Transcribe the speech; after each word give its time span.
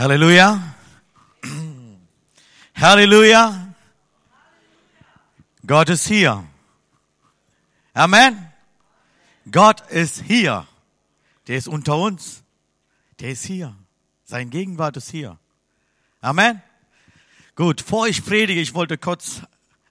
Halleluja. 0.00 0.58
Halleluja. 2.74 3.74
Gott 5.66 5.90
ist 5.90 6.08
hier. 6.08 6.42
Amen. 7.92 8.50
Gott 9.52 9.82
ist 9.90 10.22
hier. 10.22 10.66
Der 11.48 11.58
ist 11.58 11.68
unter 11.68 11.98
uns. 11.98 12.42
Der 13.18 13.32
ist 13.32 13.44
hier. 13.44 13.76
Sein 14.24 14.48
Gegenwart 14.48 14.96
ist 14.96 15.10
hier. 15.10 15.36
Amen. 16.22 16.62
Gut, 17.54 17.82
vor 17.82 18.08
ich 18.08 18.24
predige, 18.24 18.62
ich 18.62 18.72
wollte 18.72 18.96
kurz 18.96 19.42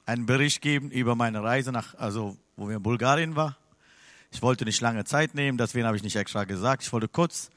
einen 0.08 0.26
Bericht 0.26 0.64
geben 0.64 0.90
über 0.90 1.14
meine 1.14 1.44
Reise 1.44 1.72
nach, 1.72 1.94
also 1.94 2.36
wo 2.56 2.68
wir 2.68 2.78
in 2.78 2.82
Bulgarien 2.82 3.36
waren. 3.36 3.56
Ich 4.32 4.42
wollte 4.42 4.66
nicht 4.66 4.82
lange 4.82 5.06
Zeit 5.06 5.36
nehmen, 5.36 5.60
deswegen 5.60 5.86
habe 5.86 5.98
ich 5.98 6.04
nicht 6.04 6.16
extra 6.16 6.46
gesagt. 6.46 6.82
Ich 6.82 6.92
wollte 6.92 7.08
kurz, 7.08 7.52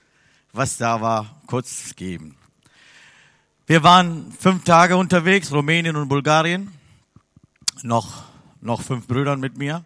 was 0.52 0.76
da 0.76 1.00
war, 1.00 1.40
kurz 1.46 1.96
geben. 1.96 2.36
Wir 3.64 3.84
waren 3.84 4.32
fünf 4.32 4.64
Tage 4.64 4.96
unterwegs, 4.96 5.52
Rumänien 5.52 5.94
und 5.94 6.08
Bulgarien. 6.08 6.72
Noch, 7.82 8.24
noch 8.60 8.82
fünf 8.82 9.06
Brüder 9.06 9.36
mit 9.36 9.56
mir. 9.56 9.84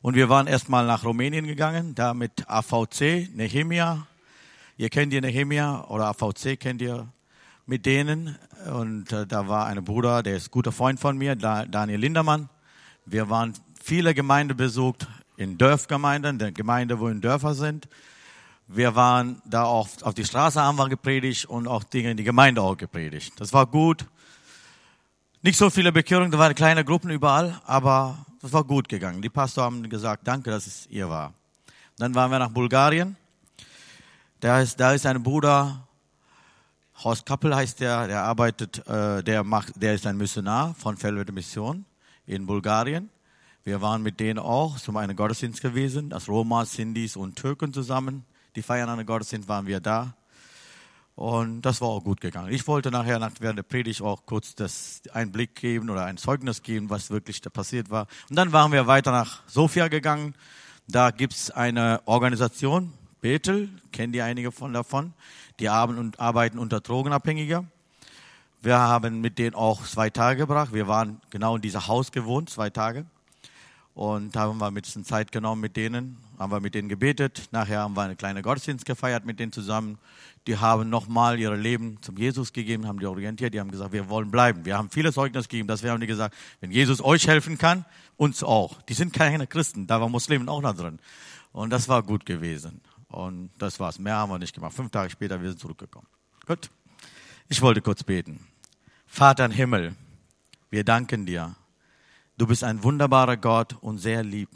Und 0.00 0.16
wir 0.16 0.28
waren 0.28 0.48
erstmal 0.48 0.84
nach 0.86 1.04
Rumänien 1.04 1.46
gegangen, 1.46 1.94
da 1.94 2.14
mit 2.14 2.48
AVC, 2.48 3.30
Nehemia. 3.32 4.08
Ihr 4.76 4.90
kennt 4.90 5.12
ihr 5.12 5.20
Nehemia 5.20 5.84
oder 5.84 6.08
AVC 6.08 6.58
kennt 6.58 6.82
ihr 6.82 7.06
mit 7.64 7.86
denen. 7.86 8.36
Und 8.74 9.12
äh, 9.12 9.24
da 9.24 9.46
war 9.46 9.66
ein 9.66 9.84
Bruder, 9.84 10.24
der 10.24 10.36
ist 10.36 10.50
guter 10.50 10.72
Freund 10.72 10.98
von 10.98 11.16
mir, 11.16 11.36
Daniel 11.36 12.00
Lindermann. 12.00 12.48
Wir 13.06 13.30
waren 13.30 13.54
viele 13.80 14.14
Gemeinden 14.14 14.56
besucht, 14.56 15.06
in 15.36 15.58
Dörfgemeinden, 15.58 16.40
der 16.40 16.50
Gemeinde, 16.50 16.98
wo 16.98 17.06
in 17.06 17.20
Dörfer 17.20 17.54
sind. 17.54 17.88
Wir 18.74 18.94
waren 18.94 19.42
da 19.44 19.64
auch 19.64 19.86
auf 20.00 20.14
die 20.14 20.24
Straße 20.24 20.58
haben 20.58 20.78
wir 20.78 20.88
gepredigt 20.88 21.44
und 21.44 21.68
auch 21.68 21.84
Dinge 21.84 22.12
in 22.12 22.16
die 22.16 22.24
Gemeinde 22.24 22.62
auch 22.62 22.74
gepredigt. 22.74 23.38
Das 23.38 23.52
war 23.52 23.66
gut. 23.66 24.06
Nicht 25.42 25.58
so 25.58 25.68
viele 25.68 25.92
Bekehrungen, 25.92 26.30
da 26.30 26.38
waren 26.38 26.54
kleine 26.54 26.82
Gruppen 26.82 27.10
überall, 27.10 27.60
aber 27.66 28.24
das 28.40 28.50
war 28.54 28.64
gut 28.64 28.88
gegangen. 28.88 29.20
Die 29.20 29.28
Pastor 29.28 29.64
haben 29.64 29.86
gesagt, 29.90 30.26
danke, 30.26 30.50
dass 30.50 30.66
es 30.66 30.86
ihr 30.86 31.10
war. 31.10 31.34
Dann 31.98 32.14
waren 32.14 32.30
wir 32.30 32.38
nach 32.38 32.48
Bulgarien. 32.48 33.16
Da 34.40 34.62
ist, 34.62 34.80
da 34.80 34.92
ist 34.92 35.04
ein 35.04 35.22
Bruder, 35.22 35.86
Horst 37.04 37.26
Kappel 37.26 37.54
heißt 37.54 37.80
der, 37.80 38.06
der 38.06 38.22
arbeitet, 38.22 38.86
äh, 38.86 39.22
der 39.22 39.44
macht, 39.44 39.74
der 39.76 39.92
ist 39.92 40.06
ein 40.06 40.16
Missionar 40.16 40.74
von 40.76 40.96
Fellwette 40.96 41.32
Mission 41.32 41.84
in 42.26 42.46
Bulgarien. 42.46 43.10
Wir 43.64 43.82
waren 43.82 44.02
mit 44.02 44.18
denen 44.18 44.38
auch 44.38 44.78
zum 44.78 44.96
einen 44.96 45.14
Gottesdienst 45.14 45.60
gewesen, 45.60 46.08
das 46.08 46.26
Roma, 46.26 46.64
Sindis 46.64 47.16
und 47.16 47.36
Türken 47.36 47.74
zusammen. 47.74 48.24
Die 48.54 48.62
feiern 48.62 48.88
einen 48.88 49.06
Gottesdienst, 49.06 49.48
waren 49.48 49.66
wir 49.66 49.80
da. 49.80 50.14
Und 51.14 51.62
das 51.62 51.80
war 51.80 51.88
auch 51.88 52.02
gut 52.02 52.20
gegangen. 52.20 52.52
Ich 52.52 52.66
wollte 52.66 52.90
nachher 52.90 53.18
nach, 53.18 53.32
während 53.40 53.58
der 53.58 53.64
Predigt 53.64 54.00
auch 54.02 54.24
kurz 54.24 54.54
das 54.54 55.02
Einblick 55.12 55.54
geben 55.54 55.90
oder 55.90 56.04
ein 56.06 56.16
Zeugnis 56.16 56.62
geben, 56.62 56.88
was 56.90 57.10
wirklich 57.10 57.40
da 57.40 57.50
passiert 57.50 57.90
war. 57.90 58.06
Und 58.30 58.36
dann 58.36 58.52
waren 58.52 58.72
wir 58.72 58.86
weiter 58.86 59.12
nach 59.12 59.42
Sofia 59.46 59.88
gegangen. 59.88 60.34
Da 60.88 61.10
gibt's 61.10 61.50
eine 61.50 62.00
Organisation, 62.06 62.92
Bethel, 63.20 63.68
kennen 63.92 64.12
die 64.12 64.22
einige 64.22 64.52
von 64.52 64.72
davon. 64.72 65.12
Die 65.60 65.68
arbeiten 65.68 66.58
unter 66.58 66.80
Drogenabhängiger. 66.80 67.64
Wir 68.62 68.78
haben 68.78 69.20
mit 69.20 69.38
denen 69.38 69.54
auch 69.54 69.84
zwei 69.84 70.08
Tage 70.10 70.38
gebracht. 70.38 70.72
Wir 70.72 70.88
waren 70.88 71.20
genau 71.30 71.56
in 71.56 71.62
diesem 71.62 71.86
Haus 71.86 72.10
gewohnt, 72.10 72.48
zwei 72.48 72.70
Tage. 72.70 73.06
Und 73.94 74.34
haben 74.36 74.58
wir 74.58 74.66
ein 74.66 74.74
bisschen 74.74 75.04
Zeit 75.04 75.30
genommen 75.30 75.60
mit 75.60 75.76
denen, 75.76 76.16
haben 76.42 76.52
wir 76.52 76.60
mit 76.60 76.74
denen 76.74 76.88
gebetet. 76.88 77.48
Nachher 77.52 77.80
haben 77.80 77.94
wir 77.94 78.02
eine 78.02 78.16
kleine 78.16 78.42
Gottesdienst 78.42 78.84
gefeiert 78.84 79.24
mit 79.24 79.40
denen 79.40 79.52
zusammen 79.52 79.98
die 80.46 80.56
haben 80.56 80.90
nochmal 80.90 81.38
ihr 81.38 81.54
Leben 81.54 81.98
zum 82.02 82.16
Jesus 82.16 82.52
gegeben, 82.52 82.86
haben 82.86 82.98
die 82.98 83.06
orientiert, 83.06 83.54
die 83.54 83.60
haben 83.60 83.70
gesagt, 83.70 83.92
wir 83.92 84.08
wollen 84.08 84.30
bleiben. 84.30 84.64
Wir 84.64 84.76
haben 84.76 84.90
viele 84.90 85.12
Zeugnis 85.12 85.48
gegeben, 85.48 85.68
wir 85.68 85.90
haben 85.90 86.00
die 86.00 86.06
gesagt, 86.06 86.34
wenn 86.60 86.70
Jesus 86.70 87.02
euch 87.02 87.28
helfen 87.28 87.58
kann, 87.58 87.84
uns 88.16 88.42
auch. 88.42 88.82
Die 88.82 88.94
sind 88.94 89.12
keine 89.12 89.46
Christen, 89.46 89.86
da 89.86 90.00
war 90.00 90.08
Muslimen 90.08 90.48
auch 90.48 90.60
noch 90.60 90.76
drin. 90.76 90.98
Und 91.52 91.70
das 91.70 91.88
war 91.88 92.02
gut 92.02 92.26
gewesen. 92.26 92.80
Und 93.08 93.50
das 93.58 93.78
war's. 93.78 93.98
Mehr 93.98 94.16
haben 94.16 94.30
wir 94.30 94.38
nicht 94.38 94.54
gemacht. 94.54 94.72
Fünf 94.72 94.90
Tage 94.90 95.10
später, 95.10 95.40
wir 95.40 95.50
sind 95.50 95.60
zurückgekommen. 95.60 96.06
Gut. 96.46 96.70
Ich 97.48 97.60
wollte 97.60 97.82
kurz 97.82 98.02
beten. 98.02 98.40
Vater 99.06 99.44
im 99.44 99.50
Himmel, 99.50 99.94
wir 100.70 100.82
danken 100.82 101.26
dir. 101.26 101.54
Du 102.38 102.46
bist 102.46 102.64
ein 102.64 102.82
wunderbarer 102.82 103.36
Gott 103.36 103.76
und 103.80 103.98
sehr 103.98 104.24
lieb. 104.24 104.48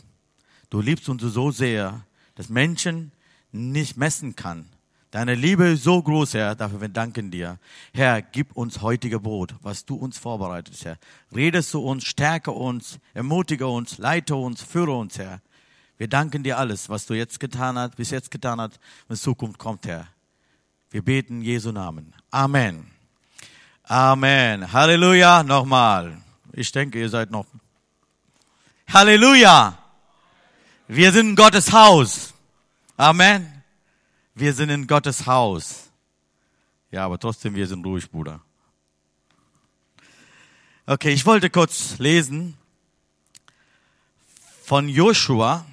Du 0.76 0.82
liebst 0.82 1.08
uns 1.08 1.22
so 1.22 1.50
sehr, 1.50 2.02
dass 2.34 2.50
Menschen 2.50 3.10
nicht 3.50 3.96
messen 3.96 4.36
kann, 4.36 4.66
Deine 5.10 5.34
Liebe 5.34 5.68
ist 5.68 5.84
so 5.84 6.02
groß, 6.02 6.34
Herr, 6.34 6.54
dafür 6.54 6.82
wir 6.82 6.90
danken 6.90 7.30
dir. 7.30 7.58
Herr, 7.94 8.20
gib 8.20 8.54
uns 8.54 8.82
heutige 8.82 9.18
Brot, 9.18 9.54
was 9.62 9.86
du 9.86 9.94
uns 9.94 10.18
vorbereitet, 10.18 10.78
Herr. 10.84 10.98
Rede 11.34 11.62
zu 11.62 11.82
uns, 11.82 12.04
stärke 12.04 12.50
uns, 12.50 12.98
ermutige 13.14 13.66
uns, 13.66 13.96
leite 13.96 14.36
uns, 14.36 14.62
führe 14.62 14.92
uns, 14.92 15.16
Herr. 15.16 15.40
Wir 15.96 16.08
danken 16.08 16.42
dir 16.42 16.58
alles, 16.58 16.90
was 16.90 17.06
du 17.06 17.14
jetzt 17.14 17.40
getan 17.40 17.78
hast, 17.78 17.96
bis 17.96 18.10
jetzt 18.10 18.30
getan 18.30 18.60
hast 18.60 18.78
und 19.08 19.14
in 19.14 19.16
Zukunft 19.16 19.58
kommt, 19.58 19.86
Herr. 19.86 20.06
Wir 20.90 21.02
beten 21.02 21.40
Jesu 21.40 21.72
Namen. 21.72 22.12
Amen. 22.30 22.86
Amen. 23.84 24.70
Halleluja. 24.70 25.42
Nochmal. 25.42 26.18
Ich 26.52 26.70
denke, 26.70 27.00
ihr 27.00 27.08
seid 27.08 27.30
noch. 27.30 27.46
Halleluja. 28.92 29.85
Wir 30.88 31.10
sind 31.10 31.30
in 31.30 31.36
Gottes 31.36 31.72
Haus. 31.72 32.32
Amen. 32.96 33.64
Wir 34.34 34.54
sind 34.54 34.70
in 34.70 34.86
Gottes 34.86 35.26
Haus. 35.26 35.90
Ja, 36.92 37.04
aber 37.04 37.18
trotzdem, 37.18 37.56
wir 37.56 37.66
sind 37.66 37.84
ruhig, 37.84 38.08
Bruder. 38.08 38.40
Okay, 40.86 41.10
ich 41.10 41.26
wollte 41.26 41.50
kurz 41.50 41.98
lesen 41.98 42.56
von 44.62 44.88
Joshua. 44.88 45.66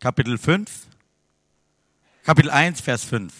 Kapitel 0.00 0.38
5, 0.38 0.86
Kapitel 2.22 2.50
1, 2.50 2.80
Vers 2.80 3.04
5. 3.04 3.34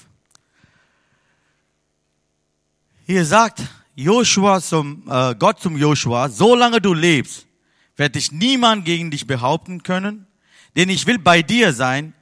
Hier 3.07 3.25
sagt 3.25 3.63
Joshua 4.01 4.61
zum, 4.61 5.03
äh, 5.11 5.35
Gott 5.35 5.59
zum 5.59 5.77
Joshua, 5.77 6.29
solange 6.29 6.81
du 6.81 6.95
lebst, 6.95 7.49
wird 7.97 8.15
dich 8.15 8.31
niemand 8.31 8.85
gegen 8.85 9.11
dich 9.11 9.27
behaupten 9.27 9.83
können, 9.83 10.29
denn 10.77 10.89
ich 10.89 11.05
will 11.09 11.19
bei 11.19 11.43
dir 11.43 11.73
sein, 11.73 12.15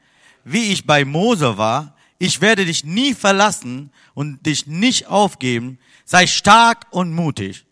wie 0.43 0.73
ich 0.73 0.87
bei 0.87 1.05
Mose 1.05 1.59
war. 1.59 1.95
Ich 2.17 2.41
werde 2.41 2.65
dich 2.65 2.85
nie 2.85 3.13
verlassen 3.13 3.91
und 4.15 4.47
dich 4.47 4.67
nicht 4.67 5.09
aufgeben. 5.09 5.79
Sei 6.07 6.27
stark 6.27 6.87
und 6.93 7.13
mutig, 7.13 7.67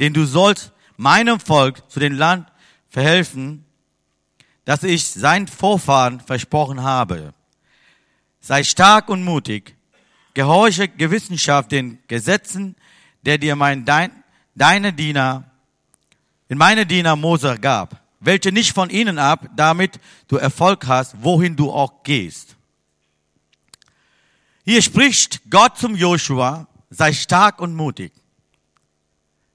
denn 0.00 0.12
du 0.12 0.26
sollst 0.26 0.74
meinem 0.98 1.40
Volk 1.40 1.90
zu 1.90 2.00
dem 2.00 2.12
Land 2.12 2.46
verhelfen, 2.90 3.64
das 4.66 4.82
ich 4.82 5.06
seinen 5.06 5.48
Vorfahren 5.48 6.20
versprochen 6.20 6.82
habe. 6.82 7.32
Sei 8.40 8.64
stark 8.64 9.08
und 9.08 9.24
mutig, 9.24 9.76
gehorche 10.34 10.88
Gewissenschaft 10.88 11.72
den 11.72 12.00
Gesetzen, 12.06 12.76
der 13.24 13.38
dir 13.38 13.56
mein, 13.56 13.84
dein, 13.84 14.10
deine 14.54 14.92
Diener 14.92 15.44
in 16.48 16.58
meine 16.58 16.86
Diener 16.86 17.16
Mose 17.16 17.58
gab, 17.58 18.00
welche 18.20 18.52
nicht 18.52 18.72
von 18.72 18.90
ihnen 18.90 19.18
ab, 19.18 19.48
damit 19.56 19.98
du 20.28 20.36
Erfolg 20.36 20.86
hast, 20.86 21.22
wohin 21.22 21.56
du 21.56 21.72
auch 21.72 22.02
gehst. 22.02 22.56
Hier 24.64 24.82
spricht 24.82 25.42
Gott 25.50 25.76
zum 25.78 25.94
Joshua, 25.94 26.66
sei 26.90 27.12
stark 27.12 27.60
und 27.60 27.74
mutig. 27.74 28.12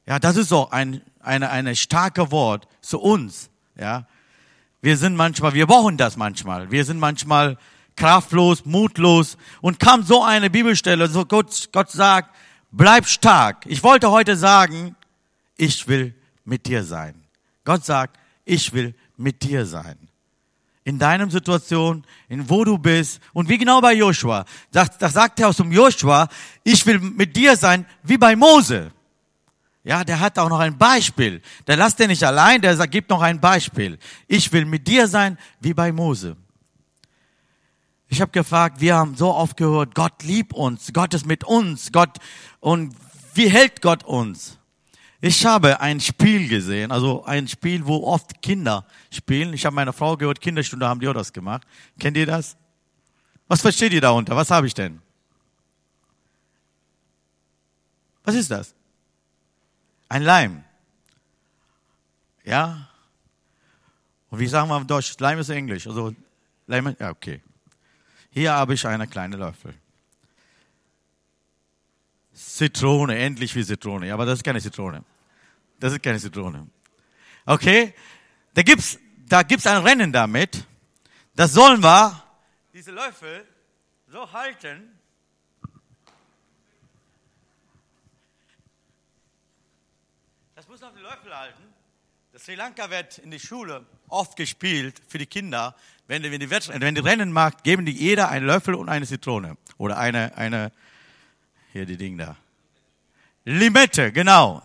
Ja, 0.05 0.19
das 0.19 0.35
ist 0.35 0.51
auch 0.51 0.71
ein, 0.71 1.01
eine, 1.19 1.49
eine 1.49 1.75
starke 1.75 2.31
Wort 2.31 2.67
zu 2.81 2.99
uns. 2.99 3.49
Ja, 3.79 4.05
wir 4.81 4.97
sind 4.97 5.15
manchmal, 5.15 5.53
wir 5.53 5.67
brauchen 5.67 5.97
das 5.97 6.17
manchmal. 6.17 6.71
Wir 6.71 6.85
sind 6.85 6.99
manchmal 6.99 7.57
kraftlos, 7.95 8.65
mutlos 8.65 9.37
und 9.61 9.79
kam 9.79 10.03
so 10.03 10.23
eine 10.23 10.49
Bibelstelle, 10.49 11.07
so 11.07 11.25
Gott, 11.25 11.69
Gott 11.71 11.91
sagt, 11.91 12.35
bleib 12.71 13.07
stark. 13.07 13.65
Ich 13.65 13.83
wollte 13.83 14.11
heute 14.11 14.35
sagen, 14.35 14.95
ich 15.57 15.87
will 15.87 16.13
mit 16.45 16.65
dir 16.65 16.83
sein. 16.83 17.15
Gott 17.65 17.85
sagt, 17.85 18.19
ich 18.45 18.73
will 18.73 18.95
mit 19.17 19.43
dir 19.43 19.65
sein. 19.65 19.97
In 20.83 20.97
deinem 20.97 21.29
Situation, 21.29 22.03
in 22.29 22.49
wo 22.49 22.63
du 22.63 22.77
bist. 22.77 23.19
Und 23.33 23.49
wie 23.49 23.57
genau 23.57 23.81
bei 23.81 23.93
Joshua. 23.93 24.45
Das, 24.71 24.97
das 24.97 25.13
sagt 25.13 25.39
er 25.39 25.49
aus 25.49 25.57
dem 25.57 25.71
Joshua, 25.71 26.27
ich 26.63 26.85
will 26.85 26.99
mit 26.99 27.35
dir 27.35 27.55
sein, 27.55 27.85
wie 28.03 28.17
bei 28.17 28.35
Mose. 28.35 28.91
Ja, 29.83 30.03
der 30.03 30.19
hat 30.19 30.37
auch 30.39 30.49
noch 30.49 30.59
ein 30.59 30.77
Beispiel. 30.77 31.41
Der 31.67 31.77
lasst 31.77 31.99
er 31.99 32.07
nicht 32.07 32.23
allein, 32.23 32.61
der 32.61 32.75
gibt 32.87 33.09
noch 33.09 33.21
ein 33.21 33.39
Beispiel. 33.39 33.97
Ich 34.27 34.51
will 34.51 34.65
mit 34.65 34.87
dir 34.87 35.07
sein, 35.07 35.37
wie 35.59 35.73
bei 35.73 35.91
Mose. 35.91 36.35
Ich 38.11 38.21
habe 38.21 38.31
gefragt, 38.31 38.81
wir 38.81 38.95
haben 38.95 39.15
so 39.15 39.33
oft 39.33 39.55
gehört, 39.55 39.93
Gott 39.93 40.23
liebt 40.23 40.53
uns, 40.53 40.91
Gott 40.93 41.13
ist 41.13 41.27
mit 41.27 41.43
uns, 41.43 41.91
Gott 41.91 42.17
und 42.59 42.95
wie 43.35 43.49
hält 43.49 43.83
Gott 43.83 44.03
uns? 44.03 44.57
Ich 45.21 45.45
habe 45.45 45.79
ein 45.79 45.99
Spiel 45.99 46.47
gesehen, 46.47 46.91
also 46.91 47.23
ein 47.25 47.47
Spiel, 47.47 47.85
wo 47.85 48.03
oft 48.05 48.41
Kinder 48.41 48.85
spielen. 49.11 49.53
Ich 49.53 49.65
habe 49.65 49.75
meiner 49.75 49.93
Frau 49.93 50.17
gehört, 50.17 50.41
Kinderstunde 50.41 50.87
haben 50.87 50.99
die 50.99 51.07
auch 51.07 51.13
das 51.13 51.33
gemacht. 51.33 51.67
Kennt 51.99 52.17
ihr 52.17 52.25
das? 52.25 52.57
Was 53.47 53.61
versteht 53.61 53.93
ihr 53.93 54.01
darunter? 54.01 54.35
Was 54.35 54.49
habe 54.49 54.65
ich 54.65 54.73
denn? 54.73 55.01
Was 58.23 58.35
ist 58.35 58.49
das? 58.49 58.73
Ein 60.07 60.23
Leim. 60.23 60.63
Ja? 62.43 62.89
Und 64.29 64.39
wie 64.39 64.47
sagen 64.47 64.69
wir 64.69 64.77
im 64.77 64.87
Deutsch? 64.87 65.15
Leim 65.19 65.39
ist 65.39 65.49
Englisch. 65.49 65.85
Also, 65.85 66.15
Leim, 66.65 66.95
ja, 66.99 67.09
okay. 67.09 67.41
Hier 68.31 68.53
habe 68.53 68.73
ich 68.73 68.85
eine 68.85 69.07
kleine 69.07 69.37
Löffel. 69.37 69.73
Zitrone, 72.33 73.17
endlich 73.17 73.55
wie 73.55 73.65
Zitrone. 73.65 74.13
Aber 74.13 74.25
das 74.25 74.39
ist 74.39 74.43
keine 74.43 74.61
Zitrone. 74.61 75.03
Das 75.79 75.93
ist 75.93 76.03
keine 76.03 76.19
Zitrone. 76.19 76.67
Okay? 77.45 77.93
Da 78.53 78.61
gibt's, 78.61 78.99
da 79.27 79.43
gibt's 79.43 79.65
ein 79.67 79.83
Rennen 79.83 80.11
damit. 80.11 80.65
Das 81.35 81.53
sollen 81.53 81.81
wir, 81.81 82.23
diese 82.73 82.91
Löffel, 82.91 83.45
so 84.07 84.31
halten. 84.31 84.99
Das 90.55 90.67
muss 90.67 90.83
auf 90.83 90.93
die 90.93 91.01
Löffel 91.01 91.35
halten. 91.35 91.63
Das 92.31 92.43
Sri 92.43 92.55
Lanka 92.55 92.89
wird 92.89 93.17
in 93.19 93.31
die 93.31 93.39
Schule 93.39 93.85
oft 94.09 94.35
gespielt 94.35 95.01
für 95.07 95.17
die 95.17 95.25
Kinder. 95.25 95.75
Wenn 96.07 96.23
die, 96.23 96.31
wenn 96.31 96.39
die, 96.39 96.49
wenn 96.49 96.95
die 96.95 97.01
Rennen 97.01 97.31
macht, 97.31 97.63
geben 97.63 97.85
die 97.85 97.91
jeder 97.91 98.29
einen 98.29 98.45
Löffel 98.45 98.75
und 98.75 98.89
eine 98.89 99.05
Zitrone. 99.05 99.57
Oder 99.77 99.97
eine, 99.97 100.35
eine, 100.37 100.71
hier 101.71 101.85
die 101.85 101.97
Ding 101.97 102.17
da. 102.17 102.35
Limette, 103.45 104.11
genau. 104.11 104.61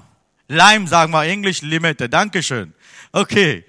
Lime 0.49 0.87
sagen 0.87 1.13
wir 1.13 1.23
Englisch, 1.25 1.63
Limette. 1.63 2.09
Dankeschön. 2.09 2.75
Okay. 3.13 3.65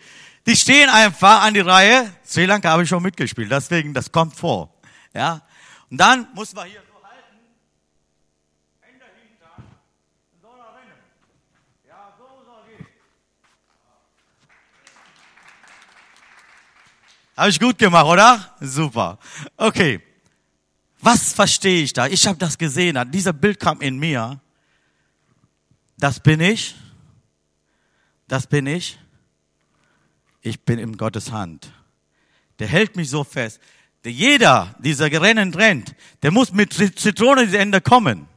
Die 0.45 0.56
stehen 0.56 0.89
einfach 0.89 1.42
an 1.42 1.54
die 1.54 1.62
Reihe. 1.62 2.13
Sri 2.24 2.45
Lanka 2.45 2.69
habe 2.69 2.83
ich 2.83 2.89
schon 2.89 3.01
mitgespielt, 3.01 3.51
deswegen, 3.51 3.94
das 3.94 4.12
kommt 4.12 4.36
vor. 4.36 4.74
Ja. 5.13 5.42
Und 5.89 5.98
dann 5.98 6.27
muss 6.36 6.54
man 6.54 6.68
hier 6.68 6.81
so 6.88 7.04
halten. 7.04 7.39
Hände 8.81 9.06
hinter. 9.27 9.56
Und 9.57 10.42
so 10.42 10.50
nach 10.50 10.75
rennen. 10.75 11.00
Ja, 11.88 12.13
so 12.18 12.25
soll 12.45 12.63
gehen. 12.68 12.86
Habe 17.36 17.50
ich 17.50 17.60
gut 17.60 17.78
gemacht, 17.78 18.06
oder? 18.06 18.56
Super. 18.62 19.20
Okay. 19.58 20.02
Was 21.02 21.34
verstehe 21.34 21.84
ich 21.84 21.94
da? 21.94 22.08
Ich 22.08 22.26
habe 22.26 22.38
das 22.38 22.58
gesehen. 22.58 23.00
Dieser 23.12 23.34
Bild 23.34 23.60
kam 23.60 23.82
in 23.82 24.00
mir. 24.00 24.40
Das 25.98 26.20
bin 26.20 26.40
ich. 26.40 26.76
Das 28.28 28.48
bin 28.48 28.66
ich. 28.68 28.98
Ich 30.42 30.62
bin 30.62 30.80
in 30.80 30.98
Gottes 30.98 31.32
Hand. 31.32 31.72
Der 32.60 32.68
hält 32.68 32.96
mich 32.96 33.10
so 33.10 33.24
fest. 33.24 33.60
Der 34.04 34.12
jeder, 34.12 34.76
dieser 34.80 35.12
Rennen 35.12 35.54
rennt, 35.54 35.96
der 36.22 36.32
muss 36.32 36.54
mit 36.54 36.74
Zitrone 36.74 37.44
ins 37.44 37.54
Ende 37.54 37.82
kommen. 37.82 38.28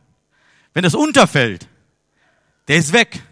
Wenn 0.73 0.83
das 0.83 0.95
unterfällt, 0.95 1.69
der 2.67 2.77
ist 2.77 2.93
weg. 2.93 3.23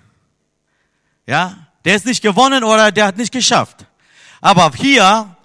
Ja, 1.27 1.69
der 1.85 1.97
ist 1.97 2.07
nicht 2.07 2.23
gewonnen 2.23 2.63
oder 2.63 2.93
der 2.93 3.07
hat 3.07 3.17
nicht 3.17 3.33
geschafft. 3.33 3.87
Aber 4.41 4.71
hier, 4.73 5.36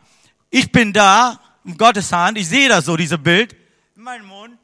ich 0.52 0.72
bin 0.72 0.94
da, 0.94 1.40
in 1.66 1.78
Gottes 1.78 2.12
Hand, 2.12 2.38
ich 2.38 2.48
sehe 2.48 2.70
das 2.70 2.86
so, 2.86 2.96
dieses 2.96 3.18
Bild, 3.18 3.56
in 3.96 4.04
meinem 4.04 4.28
Mund, 4.28 4.60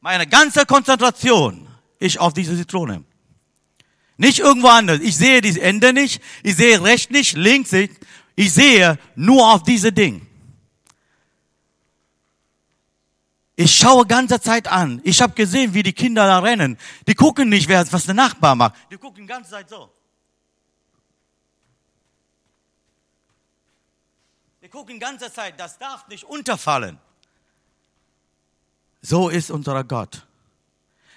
meine 0.00 0.26
ganze 0.26 0.64
Konzentration 0.64 1.68
ich 1.98 2.18
auf 2.18 2.32
diese 2.32 2.56
Zitrone. 2.56 3.04
Nicht 4.16 4.40
irgendwo 4.40 4.68
anders. 4.68 5.00
Ich 5.00 5.16
sehe 5.16 5.40
dieses 5.40 5.58
Ende 5.58 5.92
nicht, 5.92 6.22
ich 6.42 6.56
sehe 6.56 6.82
rechts 6.82 7.10
nicht, 7.10 7.36
links 7.36 7.72
nicht. 7.72 7.94
Ich 8.34 8.52
sehe 8.52 8.98
nur 9.16 9.52
auf 9.52 9.62
diese 9.62 9.92
Ding. 9.92 10.26
Ich 13.56 13.76
schaue 13.76 14.06
ganze 14.06 14.40
Zeit 14.40 14.68
an. 14.68 15.00
Ich 15.02 15.20
habe 15.20 15.34
gesehen, 15.34 15.74
wie 15.74 15.82
die 15.82 15.92
Kinder 15.92 16.26
da 16.26 16.38
rennen. 16.38 16.78
Die 17.08 17.14
gucken 17.14 17.48
nicht, 17.48 17.68
wer, 17.68 17.84
was 17.92 18.04
der 18.04 18.14
Nachbar 18.14 18.54
macht. 18.54 18.74
Die 18.90 18.96
gucken 18.96 19.26
ganze 19.26 19.50
Zeit 19.50 19.68
so. 19.68 19.92
Die 24.68 24.72
gucken 24.72 25.00
ganze 25.00 25.32
Zeit, 25.32 25.58
das 25.58 25.78
darf 25.78 26.06
nicht 26.08 26.24
unterfallen. 26.24 26.98
So 29.00 29.30
ist 29.30 29.50
unser 29.50 29.82
Gott. 29.82 30.26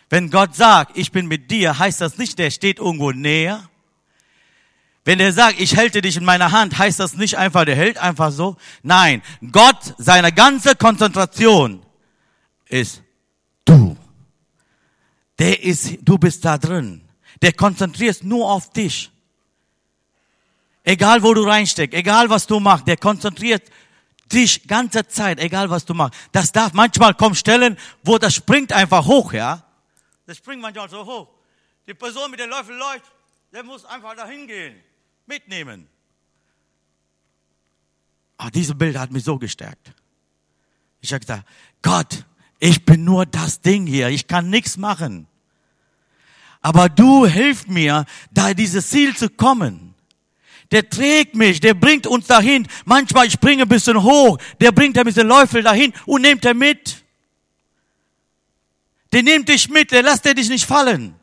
Wenn 0.10 0.30
Gott 0.30 0.56
sagt, 0.56 0.98
ich 0.98 1.12
bin 1.12 1.28
mit 1.28 1.52
dir, 1.52 1.78
heißt 1.78 2.00
das 2.00 2.18
nicht, 2.18 2.40
der 2.40 2.50
steht 2.50 2.80
irgendwo 2.80 3.12
näher. 3.12 3.70
Wenn 5.04 5.20
er 5.20 5.34
sagt, 5.34 5.60
ich 5.60 5.76
halte 5.76 6.02
dich 6.02 6.16
in 6.16 6.24
meiner 6.24 6.54
Hand, 6.54 6.78
heißt 6.78 7.02
das 7.02 7.18
nicht 7.18 7.38
einfach, 7.38 7.66
der 7.66 7.76
hält 7.76 7.98
einfach 7.98 8.32
so. 8.32 8.56
Nein, 8.84 9.22
Gott, 9.52 9.96
seine 9.98 10.32
ganze 10.32 10.78
Konzentration 10.78 11.86
ist 12.70 13.04
du. 13.66 13.98
Der 15.40 15.62
ist, 15.62 15.98
du 16.04 16.18
bist 16.18 16.46
da 16.46 16.58
drin. 16.58 17.02
Der 17.42 17.52
konzentriert 17.52 18.24
nur 18.24 18.50
auf 18.50 18.70
dich. 18.70 19.12
Egal 20.84 21.22
wo 21.22 21.34
du 21.34 21.44
reinsteckst, 21.44 21.94
egal 21.94 22.30
was 22.30 22.48
du 22.48 22.60
machst, 22.60 22.88
der 22.88 22.98
konzentriert 22.98 23.64
dich 24.32 24.68
ganze 24.68 25.08
Zeit, 25.08 25.40
egal 25.40 25.70
was 25.70 25.86
du 25.86 25.94
machst. 25.94 26.20
Das 26.32 26.52
darf 26.52 26.74
manchmal 26.74 27.14
kommen 27.14 27.36
Stellen, 27.36 27.78
wo 28.04 28.18
das 28.18 28.34
springt 28.34 28.74
einfach 28.74 29.06
hoch, 29.06 29.34
ja. 29.34 29.64
Das 30.26 30.38
springt 30.38 30.62
manchmal 30.62 30.90
so 30.90 31.06
hoch. 31.06 31.28
Die 31.88 31.94
Person 31.94 32.32
mit 32.32 32.40
der 32.40 32.48
Löffel 32.48 32.76
läuft, 32.76 33.12
der 33.52 33.64
muss 33.64 33.86
einfach 33.86 34.16
dahin 34.16 34.48
gehen, 34.48 34.76
mitnehmen. 35.26 35.88
Aber 38.38 38.48
ah, 38.48 38.52
dieses 38.52 38.76
Bild 38.76 38.98
hat 38.98 39.12
mich 39.12 39.24
so 39.24 39.38
gestärkt. 39.38 39.94
Ich 41.00 41.14
habe 41.14 41.20
gesagt, 41.20 41.48
Gott, 41.84 42.26
ich 42.60 42.86
bin 42.86 43.04
nur 43.04 43.28
das 43.28 43.62
Ding 43.62 43.86
hier, 43.86 44.10
ich 44.10 44.28
kann 44.28 44.50
nichts 44.50 44.78
machen. 44.78 45.28
Aber 46.62 46.90
du 46.90 47.28
hilfst 47.28 47.68
mir, 47.68 48.06
da 48.32 48.54
dieses 48.54 48.90
Ziel 48.90 49.16
zu 49.16 49.30
kommen. 49.30 49.91
Der 50.72 50.90
trägt 50.90 51.36
mich, 51.36 51.60
der 51.60 51.74
bringt 51.74 52.08
uns 52.08 52.28
dahin. 52.28 52.68
Manchmal 52.86 53.28
ich 53.28 53.34
springe 53.34 53.64
ein 53.64 53.70
bisschen 53.70 54.02
hoch, 54.02 54.38
der 54.60 54.72
bringt 54.72 54.98
ein 54.98 55.04
bisschen 55.04 55.28
Läufel 55.28 55.64
dahin 55.64 55.94
und 56.06 56.22
nimmt 56.22 56.46
er 56.46 56.54
mit. 56.54 57.04
Der 59.12 59.24
nimmt 59.24 59.50
dich 59.50 59.70
mit, 59.70 59.92
der 59.92 60.04
lässt 60.04 60.26
er 60.26 60.34
dich 60.34 60.48
nicht 60.48 60.66
fallen. 60.66 61.16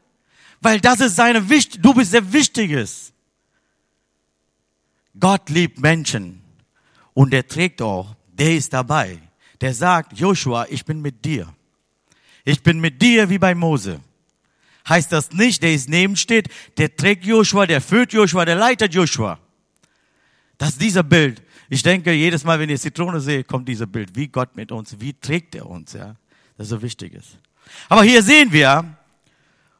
Weil 0.60 0.80
das 0.80 1.00
ist 1.00 1.16
seine 1.16 1.48
Wicht, 1.48 1.82
du 1.82 1.94
bist 1.94 2.10
sehr 2.10 2.32
Wichtiges. 2.32 3.12
Gott 5.18 5.48
liebt 5.48 5.80
Menschen. 5.80 6.42
Und 7.14 7.32
der 7.32 7.46
trägt 7.46 7.80
auch, 7.80 8.14
der 8.28 8.54
ist 8.54 8.72
dabei. 8.72 9.18
Der 9.60 9.74
sagt, 9.74 10.18
Joshua, 10.18 10.66
ich 10.68 10.84
bin 10.84 11.00
mit 11.00 11.24
dir. 11.24 11.52
Ich 12.44 12.62
bin 12.62 12.80
mit 12.80 13.00
dir 13.00 13.28
wie 13.28 13.38
bei 13.38 13.54
Mose. 13.54 14.00
Heißt 14.88 15.12
das 15.12 15.32
nicht, 15.32 15.62
der 15.62 15.74
ist 15.74 15.88
neben 15.88 16.16
steht, 16.16 16.48
der 16.78 16.94
trägt 16.96 17.24
Joshua, 17.24 17.66
der 17.66 17.80
führt 17.80 18.12
Joshua, 18.12 18.44
der 18.44 18.56
leitet 18.56 18.94
Joshua. 18.94 19.38
Das 20.56 20.70
ist 20.70 20.80
dieser 20.80 21.02
Bild. 21.02 21.42
Ich 21.68 21.82
denke, 21.82 22.12
jedes 22.12 22.44
Mal, 22.44 22.58
wenn 22.58 22.70
ihr 22.70 22.78
Zitrone 22.78 23.20
seht, 23.20 23.46
kommt 23.46 23.68
dieser 23.68 23.86
Bild. 23.86 24.16
Wie 24.16 24.28
Gott 24.28 24.56
mit 24.56 24.72
uns, 24.72 24.98
wie 25.00 25.12
trägt 25.12 25.54
er 25.54 25.66
uns, 25.66 25.92
ja. 25.92 26.16
Das 26.56 26.68
so 26.68 26.80
wichtig 26.82 27.14
ist. 27.14 27.38
Aber 27.88 28.02
hier 28.02 28.22
sehen 28.22 28.50
wir, 28.50 28.84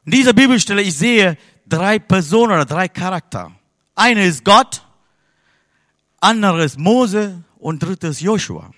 in 0.05 0.11
dieser 0.11 0.33
Bibelstelle, 0.33 0.81
ich 0.81 0.95
sehe 0.95 1.37
drei 1.67 1.99
Personen 1.99 2.53
oder 2.53 2.65
drei 2.65 2.87
Charakter. 2.87 3.51
Eine 3.95 4.25
ist 4.25 4.45
Gott, 4.45 4.83
andere 6.19 6.63
ist 6.63 6.77
Mose 6.77 7.43
und 7.57 7.79
dritte 7.79 8.07
ist 8.07 8.21
Joshua. 8.21 8.71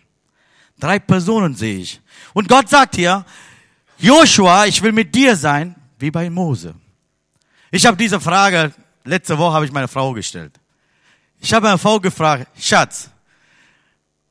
Drei 0.79 0.97
Personen 0.97 1.53
sehe 1.55 1.79
ich. 1.79 2.01
Und 2.33 2.47
Gott 2.47 2.69
sagt 2.69 2.95
hier, 2.95 3.23
Joshua, 3.99 4.65
ich 4.65 4.81
will 4.81 4.93
mit 4.93 5.13
dir 5.13 5.35
sein, 5.35 5.75
wie 6.01 6.11
bei 6.11 6.29
Mose. 6.29 6.75
Ich 7.71 7.85
habe 7.85 7.97
diese 7.97 8.19
Frage, 8.19 8.73
letzte 9.03 9.37
Woche 9.37 9.53
habe 9.53 9.65
ich 9.65 9.71
meine 9.71 9.87
Frau 9.87 10.13
gestellt. 10.13 10.59
Ich 11.39 11.53
habe 11.53 11.65
meine 11.65 11.77
Frau 11.77 11.99
gefragt, 11.99 12.47
Schatz, 12.59 13.09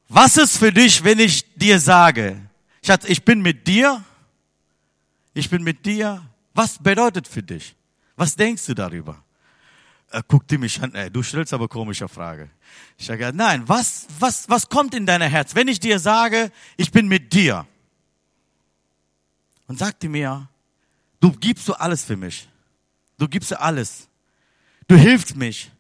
was 0.09 0.37
ist 0.37 0.59
für 0.59 0.73
dich, 0.73 1.03
wenn 1.03 1.19
ich 1.19 1.55
dir 1.55 1.79
sage, 1.79 2.41
Schatz, 2.85 3.05
ich 3.07 3.25
bin 3.25 3.41
mit 3.41 3.67
dir 3.67 4.05
ich 5.35 5.49
bin 5.49 5.63
mit 5.63 5.85
dir. 5.87 6.23
Was 6.55 6.79
bedeutet 6.79 7.29
für 7.29 7.43
dich? 7.43 7.75
Was 8.17 8.37
denkst 8.37 8.67
du 8.67 8.75
darüber? 8.75 9.23
Er 10.11 10.23
guckte 10.23 10.59
mich 10.59 10.83
an, 10.83 10.93
ey, 10.95 11.11
du 11.11 11.23
stellst 11.23 11.55
aber 11.55 11.69
komische 11.69 12.09
Frage. 12.09 12.51
Ich 12.99 13.07
sage, 13.07 13.31
nein, 13.33 13.69
was, 13.69 14.07
was, 14.19 14.49
was 14.49 14.69
kommt 14.69 14.95
in 14.95 15.07
dein 15.07 15.23
Herz, 15.23 15.55
wenn 15.55 15.69
ich 15.69 15.79
dir 15.79 16.01
sage, 16.01 16.51
ich 16.77 16.91
bin 16.91 17.07
mit 17.07 17.33
dir? 17.33 17.67
Und 19.69 19.79
sagte 19.79 20.09
mir, 20.09 20.49
du 21.21 21.33
gibst 21.33 21.69
du 21.69 21.75
alles 21.75 22.05
für 22.05 22.17
mich. 22.17 22.49
Du 23.19 23.29
gibst 23.29 23.57
alles. 23.57 24.09
Du 24.89 24.97
hilfst 24.97 25.37
mich. 25.37 25.71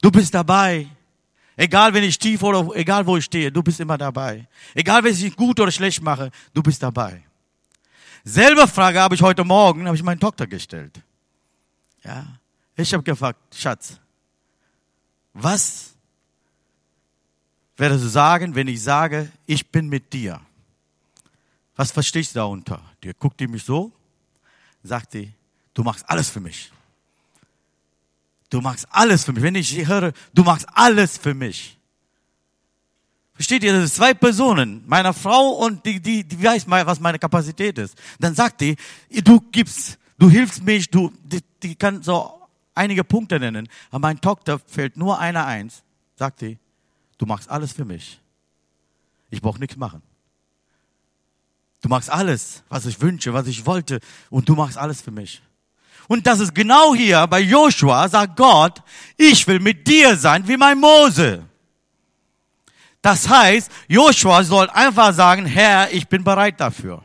Du 0.00 0.10
bist 0.10 0.34
dabei. 0.34 0.86
Egal, 1.56 1.94
wenn 1.94 2.04
ich 2.04 2.18
tief 2.18 2.42
oder 2.42 2.68
egal, 2.76 3.06
wo 3.06 3.16
ich 3.16 3.24
stehe, 3.24 3.50
du 3.50 3.62
bist 3.62 3.80
immer 3.80 3.96
dabei. 3.96 4.46
Egal, 4.74 5.02
wenn 5.04 5.14
ich 5.14 5.36
gut 5.36 5.58
oder 5.60 5.70
schlecht 5.70 6.02
mache, 6.02 6.30
du 6.52 6.62
bist 6.62 6.82
dabei. 6.82 7.22
Selbe 8.24 8.66
Frage 8.66 9.00
habe 9.00 9.14
ich 9.14 9.22
heute 9.22 9.44
Morgen, 9.44 9.86
habe 9.86 9.96
ich 9.96 10.02
meinen 10.02 10.20
Tochter 10.20 10.46
gestellt. 10.46 11.00
Ja, 12.02 12.26
ich 12.76 12.92
habe 12.92 13.02
gefragt, 13.02 13.38
Schatz, 13.54 13.98
was 15.32 15.94
würdest 17.76 18.04
du 18.04 18.08
sagen, 18.08 18.54
wenn 18.54 18.68
ich 18.68 18.82
sage, 18.82 19.30
ich 19.46 19.70
bin 19.70 19.88
mit 19.88 20.12
dir? 20.12 20.40
Was 21.76 21.92
verstehst 21.92 22.34
du 22.34 22.40
darunter? 22.40 22.82
Die 23.02 23.12
guckt 23.18 23.40
die 23.40 23.46
mich 23.46 23.64
so, 23.64 23.92
sagt 24.84 25.12
sie, 25.12 25.32
du 25.72 25.82
machst 25.82 26.08
alles 26.08 26.30
für 26.30 26.40
mich. 26.40 26.70
Du 28.50 28.60
machst 28.60 28.86
alles 28.90 29.24
für 29.24 29.32
mich. 29.32 29.42
Wenn 29.42 29.56
ich 29.56 29.86
höre, 29.86 30.12
du 30.32 30.44
machst 30.44 30.66
alles 30.72 31.18
für 31.18 31.34
mich. 31.34 31.76
Versteht 33.34 33.64
ihr, 33.64 33.72
das 33.72 33.88
sind 33.88 33.94
zwei 33.94 34.14
Personen, 34.14 34.84
meiner 34.86 35.12
Frau 35.12 35.48
und 35.50 35.84
die, 35.84 35.98
die, 35.98 36.22
die 36.22 36.40
weiß 36.40 36.68
mal, 36.68 36.86
was 36.86 37.00
meine 37.00 37.18
Kapazität 37.18 37.78
ist. 37.78 37.98
Dann 38.20 38.34
sagt 38.34 38.60
die, 38.60 38.76
du 39.10 39.40
gibst, 39.40 39.98
du 40.18 40.30
hilfst 40.30 40.62
mich, 40.62 40.88
du, 40.88 41.12
die, 41.24 41.40
die 41.60 41.74
kann 41.74 42.00
so 42.02 42.42
einige 42.76 43.02
Punkte 43.02 43.40
nennen. 43.40 43.68
Aber 43.90 44.00
mein 44.00 44.20
Tochter 44.20 44.60
fällt 44.60 44.96
nur 44.96 45.18
einer 45.18 45.46
eins, 45.46 45.82
sagt 46.14 46.40
sie, 46.40 46.58
du 47.18 47.26
machst 47.26 47.48
alles 47.48 47.72
für 47.72 47.84
mich. 47.84 48.20
Ich 49.30 49.42
brauche 49.42 49.58
nichts 49.58 49.76
machen. 49.76 50.00
Du 51.84 51.90
machst 51.90 52.08
alles, 52.08 52.62
was 52.70 52.86
ich 52.86 52.98
wünsche, 53.02 53.34
was 53.34 53.46
ich 53.46 53.66
wollte, 53.66 54.00
und 54.30 54.48
du 54.48 54.54
machst 54.54 54.78
alles 54.78 55.02
für 55.02 55.10
mich. 55.10 55.42
Und 56.08 56.26
das 56.26 56.40
ist 56.40 56.54
genau 56.54 56.94
hier 56.94 57.26
bei 57.26 57.40
Joshua, 57.40 58.08
sagt 58.08 58.38
Gott, 58.38 58.82
ich 59.18 59.46
will 59.46 59.60
mit 59.60 59.86
dir 59.86 60.16
sein 60.16 60.48
wie 60.48 60.56
mein 60.56 60.78
Mose. 60.78 61.44
Das 63.02 63.28
heißt, 63.28 63.70
Joshua 63.86 64.44
soll 64.44 64.70
einfach 64.70 65.12
sagen, 65.12 65.44
Herr, 65.44 65.92
ich 65.92 66.08
bin 66.08 66.24
bereit 66.24 66.58
dafür. 66.58 67.02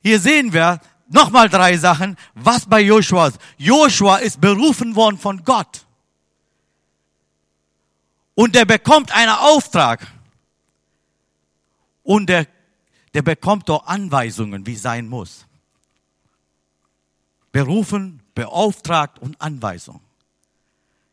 Hier 0.00 0.20
sehen 0.20 0.52
wir 0.52 0.78
nochmal 1.08 1.48
drei 1.48 1.76
Sachen, 1.76 2.16
was 2.34 2.66
bei 2.66 2.82
Joshua 2.82 3.26
ist. 3.26 3.40
Joshua 3.56 4.18
ist 4.18 4.40
berufen 4.40 4.94
worden 4.94 5.18
von 5.18 5.42
Gott. 5.42 5.86
Und 8.36 8.54
er 8.54 8.64
bekommt 8.64 9.10
einen 9.10 9.32
Auftrag. 9.32 10.06
Und 12.04 12.28
der, 12.28 12.46
der 13.14 13.22
bekommt 13.22 13.68
doch 13.68 13.86
Anweisungen, 13.86 14.66
wie 14.66 14.76
sein 14.76 15.08
muss. 15.08 15.46
Berufen, 17.50 18.22
beauftragt 18.34 19.18
und 19.18 19.40
Anweisung. 19.40 20.00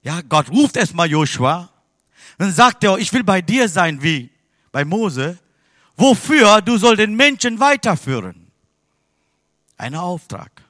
Ja, 0.01 0.21
Gott 0.21 0.49
ruft 0.49 0.77
erstmal 0.77 1.09
Joshua 1.09 1.69
dann 2.39 2.53
sagt 2.53 2.83
er, 2.85 2.97
ich 2.97 3.11
will 3.11 3.23
bei 3.23 3.41
dir 3.41 3.67
sein 3.67 4.01
wie 4.01 4.31
bei 4.71 4.85
Mose. 4.85 5.37
Wofür? 5.97 6.61
Du 6.61 6.77
soll 6.77 6.95
den 6.95 7.13
Menschen 7.15 7.59
weiterführen. 7.59 8.47
Ein 9.77 9.93
Auftrag. 9.95 10.63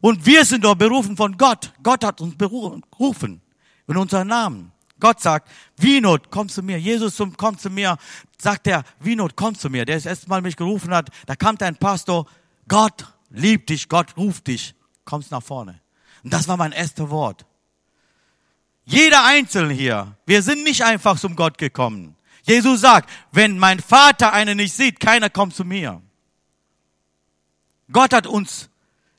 Und 0.00 0.26
wir 0.26 0.44
sind 0.44 0.64
doch 0.64 0.74
berufen 0.74 1.16
von 1.16 1.36
Gott. 1.36 1.72
Gott 1.82 2.04
hat 2.04 2.20
uns 2.20 2.36
berufen 2.36 3.40
in 3.86 3.96
unseren 3.96 4.28
Namen. 4.28 4.72
Gott 5.00 5.20
sagt, 5.20 5.48
Wienot, 5.76 6.30
komm 6.30 6.48
zu 6.48 6.62
mir. 6.62 6.78
Jesus 6.78 7.22
kommt 7.36 7.60
zu 7.60 7.70
mir. 7.70 7.96
Sagt 8.40 8.66
er, 8.66 8.84
Wienot, 9.00 9.36
komm 9.36 9.54
zu 9.54 9.70
mir. 9.70 9.84
Der 9.84 9.96
das 9.96 10.06
erste 10.06 10.28
Mal 10.28 10.42
mich 10.42 10.56
gerufen 10.56 10.92
hat. 10.92 11.10
Da 11.26 11.36
kam 11.36 11.56
ein 11.60 11.76
Pastor. 11.76 12.26
Gott 12.66 13.06
liebt 13.30 13.70
dich. 13.70 13.88
Gott 13.88 14.16
ruft 14.16 14.46
dich. 14.48 14.74
Kommst 15.04 15.30
nach 15.30 15.42
vorne. 15.42 15.80
Und 16.24 16.32
das 16.32 16.48
war 16.48 16.56
mein 16.56 16.72
erstes 16.72 17.08
Wort. 17.10 17.46
Jeder 18.84 19.24
Einzelne 19.24 19.74
hier. 19.74 20.16
Wir 20.26 20.42
sind 20.42 20.64
nicht 20.64 20.82
einfach 20.82 21.18
zum 21.18 21.36
Gott 21.36 21.58
gekommen. 21.58 22.16
Jesus 22.42 22.80
sagt, 22.80 23.10
wenn 23.32 23.58
mein 23.58 23.80
Vater 23.80 24.32
einen 24.32 24.56
nicht 24.56 24.74
sieht, 24.74 25.00
keiner 25.00 25.28
kommt 25.28 25.54
zu 25.54 25.64
mir. 25.64 26.00
Gott 27.92 28.12
hat 28.12 28.26
uns 28.26 28.70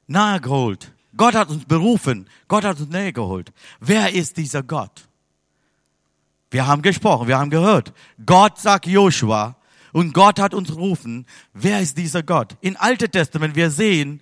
nahe 0.08 0.42
geholt. 0.42 0.92
Gott 1.16 1.36
hat 1.36 1.50
uns 1.50 1.66
berufen. 1.66 2.30
Gott 2.48 2.64
hat 2.64 2.80
uns 2.80 2.90
näher 2.90 3.12
geholt. 3.12 3.52
Wer 3.80 4.14
ist 4.14 4.38
dieser 4.38 4.64
Gott? 4.64 5.09
Wir 6.52 6.66
haben 6.66 6.82
gesprochen, 6.82 7.28
wir 7.28 7.38
haben 7.38 7.50
gehört. 7.50 7.94
Gott 8.26 8.60
sagt 8.60 8.88
Joshua 8.88 9.56
und 9.92 10.14
Gott 10.14 10.40
hat 10.40 10.54
uns 10.54 10.70
gerufen. 10.70 11.26
Wer 11.54 11.80
ist 11.82 11.98
dieser 11.98 12.24
Gott? 12.24 12.58
In 12.62 12.76
Alte 12.76 13.10
Testament, 13.10 13.56
wir 13.56 13.70
sehen, 13.70 14.22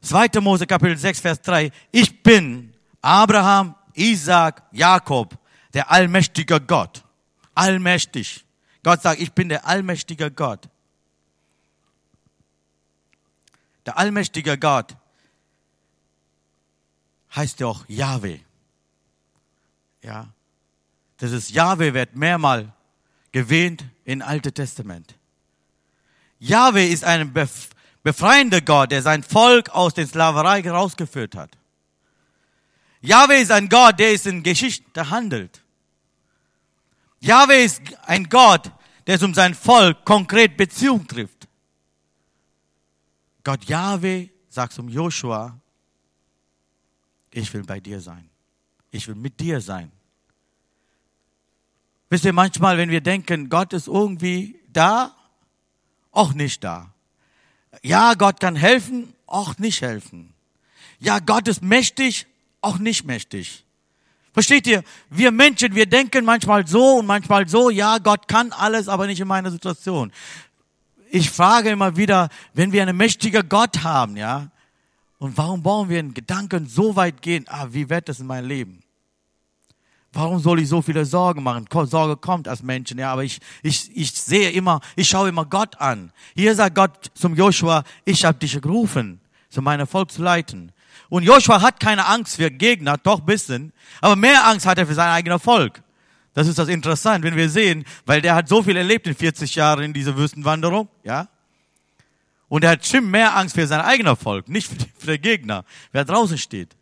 2. 0.00 0.40
Mose 0.40 0.66
Kapitel 0.66 0.96
6, 0.96 1.20
Vers 1.20 1.42
3, 1.42 1.70
ich 1.92 2.22
bin 2.22 2.72
Abraham, 3.00 3.74
Isaac, 3.94 4.62
Jakob, 4.72 5.38
der 5.74 5.90
allmächtige 5.90 6.60
Gott. 6.60 7.04
Allmächtig. 7.54 8.44
Gott 8.82 9.02
sagt, 9.02 9.20
ich 9.20 9.32
bin 9.32 9.48
der 9.48 9.66
allmächtige 9.66 10.30
Gott. 10.30 10.68
Der 13.86 13.98
allmächtige 13.98 14.58
Gott 14.58 14.96
heißt 17.34 17.60
ja 17.60 17.68
auch 17.68 17.84
Yahweh. 17.88 18.40
Ja. 20.02 20.28
Das 21.18 21.32
ist 21.32 21.50
Yahweh 21.50 21.94
wird 21.94 22.14
mehrmal 22.14 22.72
gewähnt 23.32 23.84
im 24.04 24.22
Alten 24.22 24.52
Testament. 24.52 25.14
Yahweh 26.38 26.88
ist 26.88 27.04
ein 27.04 27.32
befreiender 28.02 28.60
Gott, 28.60 28.90
der 28.90 29.02
sein 29.02 29.22
Volk 29.22 29.70
aus 29.70 29.94
der 29.94 30.06
Sklaverei 30.06 30.62
herausgeführt 30.62 31.34
hat. 31.34 31.56
Yahweh 33.00 33.40
ist 33.40 33.50
ein 33.50 33.68
Gott, 33.68 33.98
der 33.98 34.12
ist 34.12 34.26
in 34.26 34.42
Geschichte 34.42 35.10
handelt. 35.10 35.62
Yahweh 37.20 37.64
ist 37.64 37.80
ein 38.02 38.28
Gott, 38.28 38.70
der 39.06 39.22
um 39.22 39.32
sein 39.32 39.54
Volk 39.54 40.04
konkret 40.04 40.56
Beziehung 40.56 41.06
trifft. 41.06 41.48
Gott 43.44 43.64
Yahweh 43.64 44.28
sagt 44.48 44.72
zum 44.72 44.88
Joshua, 44.88 45.58
ich 47.30 47.52
will 47.54 47.62
bei 47.62 47.80
dir 47.80 48.00
sein. 48.00 48.28
Ich 48.90 49.06
will 49.06 49.14
mit 49.14 49.38
dir 49.38 49.60
sein. 49.60 49.92
Wisst 52.08 52.24
ihr, 52.24 52.32
manchmal, 52.32 52.78
wenn 52.78 52.90
wir 52.90 53.00
denken, 53.00 53.48
Gott 53.48 53.72
ist 53.72 53.88
irgendwie 53.88 54.60
da, 54.72 55.14
auch 56.12 56.34
nicht 56.34 56.62
da. 56.62 56.92
Ja, 57.82 58.14
Gott 58.14 58.40
kann 58.40 58.56
helfen, 58.56 59.12
auch 59.26 59.58
nicht 59.58 59.82
helfen. 59.82 60.32
Ja, 60.98 61.18
Gott 61.18 61.48
ist 61.48 61.62
mächtig, 61.62 62.26
auch 62.60 62.78
nicht 62.78 63.04
mächtig. 63.04 63.64
Versteht 64.32 64.66
ihr? 64.66 64.84
Wir 65.10 65.30
Menschen, 65.30 65.74
wir 65.74 65.86
denken 65.86 66.24
manchmal 66.24 66.66
so 66.66 66.98
und 66.98 67.06
manchmal 67.06 67.48
so, 67.48 67.70
ja, 67.70 67.98
Gott 67.98 68.28
kann 68.28 68.52
alles, 68.52 68.88
aber 68.88 69.06
nicht 69.06 69.20
in 69.20 69.28
meiner 69.28 69.50
Situation. 69.50 70.12
Ich 71.10 71.30
frage 71.30 71.70
immer 71.70 71.96
wieder, 71.96 72.28
wenn 72.52 72.72
wir 72.72 72.82
einen 72.82 72.96
mächtigen 72.96 73.48
Gott 73.48 73.82
haben, 73.82 74.16
ja, 74.16 74.50
und 75.18 75.36
warum 75.38 75.62
brauchen 75.62 75.88
wir 75.88 76.00
in 76.00 76.12
Gedanken 76.12 76.66
so 76.66 76.96
weit 76.96 77.22
gehen, 77.22 77.46
ah, 77.48 77.68
wie 77.70 77.88
wird 77.88 78.08
das 78.08 78.20
in 78.20 78.26
meinem 78.26 78.46
Leben? 78.46 78.82
Warum 80.16 80.38
soll 80.38 80.60
ich 80.60 80.68
so 80.70 80.80
viele 80.80 81.04
Sorgen 81.04 81.42
machen? 81.42 81.66
Sorge 81.84 82.16
kommt 82.16 82.48
als 82.48 82.62
Menschen, 82.62 82.98
ja, 82.98 83.12
aber 83.12 83.22
ich, 83.22 83.38
ich, 83.62 83.94
ich 83.94 84.12
sehe 84.12 84.48
immer, 84.48 84.80
ich 84.96 85.06
schaue 85.06 85.28
immer 85.28 85.44
Gott 85.44 85.78
an. 85.78 86.10
Hier 86.34 86.54
sagt 86.54 86.74
Gott 86.74 87.10
zum 87.12 87.34
Joshua, 87.34 87.84
ich 88.06 88.24
habe 88.24 88.38
dich 88.38 88.58
gerufen, 88.58 89.20
zu 89.50 89.60
meinem 89.60 89.86
Volk 89.86 90.10
zu 90.10 90.22
leiten. 90.22 90.72
Und 91.10 91.24
Joshua 91.24 91.60
hat 91.60 91.80
keine 91.80 92.06
Angst 92.06 92.36
für 92.36 92.50
Gegner, 92.50 92.96
doch 92.96 93.20
bisschen, 93.20 93.74
aber 94.00 94.16
mehr 94.16 94.46
Angst 94.46 94.64
hat 94.64 94.78
er 94.78 94.86
für 94.86 94.94
sein 94.94 95.10
eigenes 95.10 95.42
Volk. 95.42 95.82
Das 96.32 96.48
ist 96.48 96.58
das 96.58 96.68
Interessante, 96.68 97.28
wenn 97.28 97.36
wir 97.36 97.50
sehen, 97.50 97.84
weil 98.06 98.22
der 98.22 98.34
hat 98.34 98.48
so 98.48 98.62
viel 98.62 98.78
erlebt 98.78 99.06
in 99.06 99.14
40 99.14 99.54
Jahren 99.54 99.84
in 99.84 99.92
dieser 99.92 100.16
Wüstenwanderung, 100.16 100.88
ja. 101.04 101.28
Und 102.48 102.64
er 102.64 102.70
hat 102.70 102.86
schon 102.86 103.10
mehr 103.10 103.36
Angst 103.36 103.54
für 103.54 103.66
sein 103.66 103.82
eigenes 103.82 104.18
Volk, 104.18 104.48
nicht 104.48 104.70
für, 104.96 105.08
den 105.08 105.20
Gegner, 105.20 105.66
wer 105.92 106.06
draußen 106.06 106.38
steht. 106.38 106.74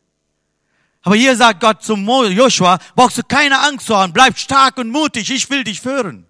Aber 1.05 1.17
hier 1.17 1.37
sagt 1.37 1.61
Gott 1.61 1.83
zum 1.83 2.07
Joshua, 2.07 2.79
brauchst 2.97 3.19
du 3.19 3.23
keine 3.23 3.61
Angst 3.61 3.87
zu 3.87 3.95
haben, 3.97 4.13
bleib 4.13 4.39
stark 4.39 4.79
und 4.79 4.89
mutig, 4.89 5.31
ich 5.31 5.49
will 5.51 5.63
dich 5.63 5.81
führen. 5.81 6.27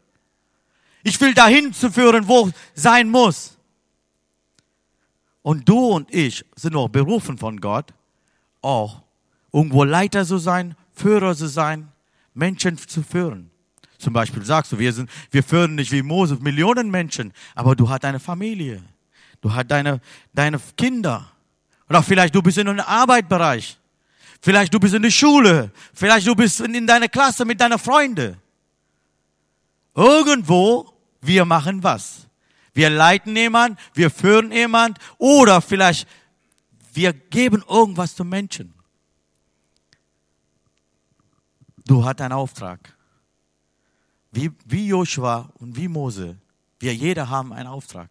Ich 1.04 1.20
will 1.20 1.32
dahin 1.32 1.72
zu 1.72 1.92
führen, 1.92 2.26
wo 2.26 2.50
sein 2.74 3.08
muss. 3.08 3.56
Und 5.42 5.68
du 5.68 5.78
und 5.78 6.12
ich 6.12 6.44
sind 6.56 6.74
auch 6.74 6.88
berufen 6.88 7.38
von 7.38 7.60
Gott, 7.60 7.94
auch 8.62 9.02
irgendwo 9.52 9.84
Leiter 9.84 10.26
zu 10.26 10.38
sein, 10.38 10.74
Führer 10.92 11.36
zu 11.36 11.46
sein, 11.46 11.92
Menschen 12.32 12.76
zu 12.76 13.02
führen. 13.02 13.50
Zum 13.98 14.12
Beispiel 14.12 14.44
sagst 14.44 14.72
du, 14.72 14.78
wir 14.78 14.92
sind, 14.92 15.08
wir 15.30 15.44
führen 15.44 15.76
nicht 15.76 15.92
wie 15.92 16.02
Mose 16.02 16.36
Millionen 16.40 16.90
Menschen, 16.90 17.32
aber 17.54 17.76
du 17.76 17.88
hast 17.88 18.02
deine 18.02 18.18
Familie, 18.18 18.82
du 19.40 19.54
hast 19.54 19.70
deine, 19.70 20.00
deine 20.32 20.58
Kinder. 20.76 21.30
Oder 21.88 22.02
vielleicht 22.02 22.34
du 22.34 22.42
bist 22.42 22.58
in 22.58 22.66
einem 22.66 22.80
Arbeitsbereich. 22.80 23.78
Vielleicht 24.44 24.74
du 24.74 24.78
bist 24.78 24.92
in 24.92 25.00
der 25.00 25.10
Schule. 25.10 25.72
Vielleicht 25.94 26.26
du 26.26 26.34
bist 26.34 26.60
in, 26.60 26.74
in 26.74 26.86
deiner 26.86 27.08
Klasse 27.08 27.46
mit 27.46 27.58
deiner 27.58 27.78
Freunde. 27.78 28.36
Irgendwo, 29.94 30.92
wir 31.22 31.46
machen 31.46 31.82
was. 31.82 32.26
Wir 32.74 32.90
leiten 32.90 33.34
jemand, 33.34 33.78
wir 33.94 34.10
führen 34.10 34.52
jemand 34.52 34.98
oder 35.16 35.62
vielleicht 35.62 36.06
wir 36.92 37.14
geben 37.14 37.64
irgendwas 37.66 38.14
zum 38.14 38.28
Menschen. 38.28 38.74
Du 41.86 42.04
hast 42.04 42.20
einen 42.20 42.34
Auftrag. 42.34 42.94
Wie, 44.30 44.50
wie 44.66 44.88
Joshua 44.88 45.50
und 45.54 45.74
wie 45.74 45.88
Mose. 45.88 46.36
Wir 46.78 46.94
jeder 46.94 47.30
haben 47.30 47.54
einen 47.54 47.68
Auftrag. 47.68 48.10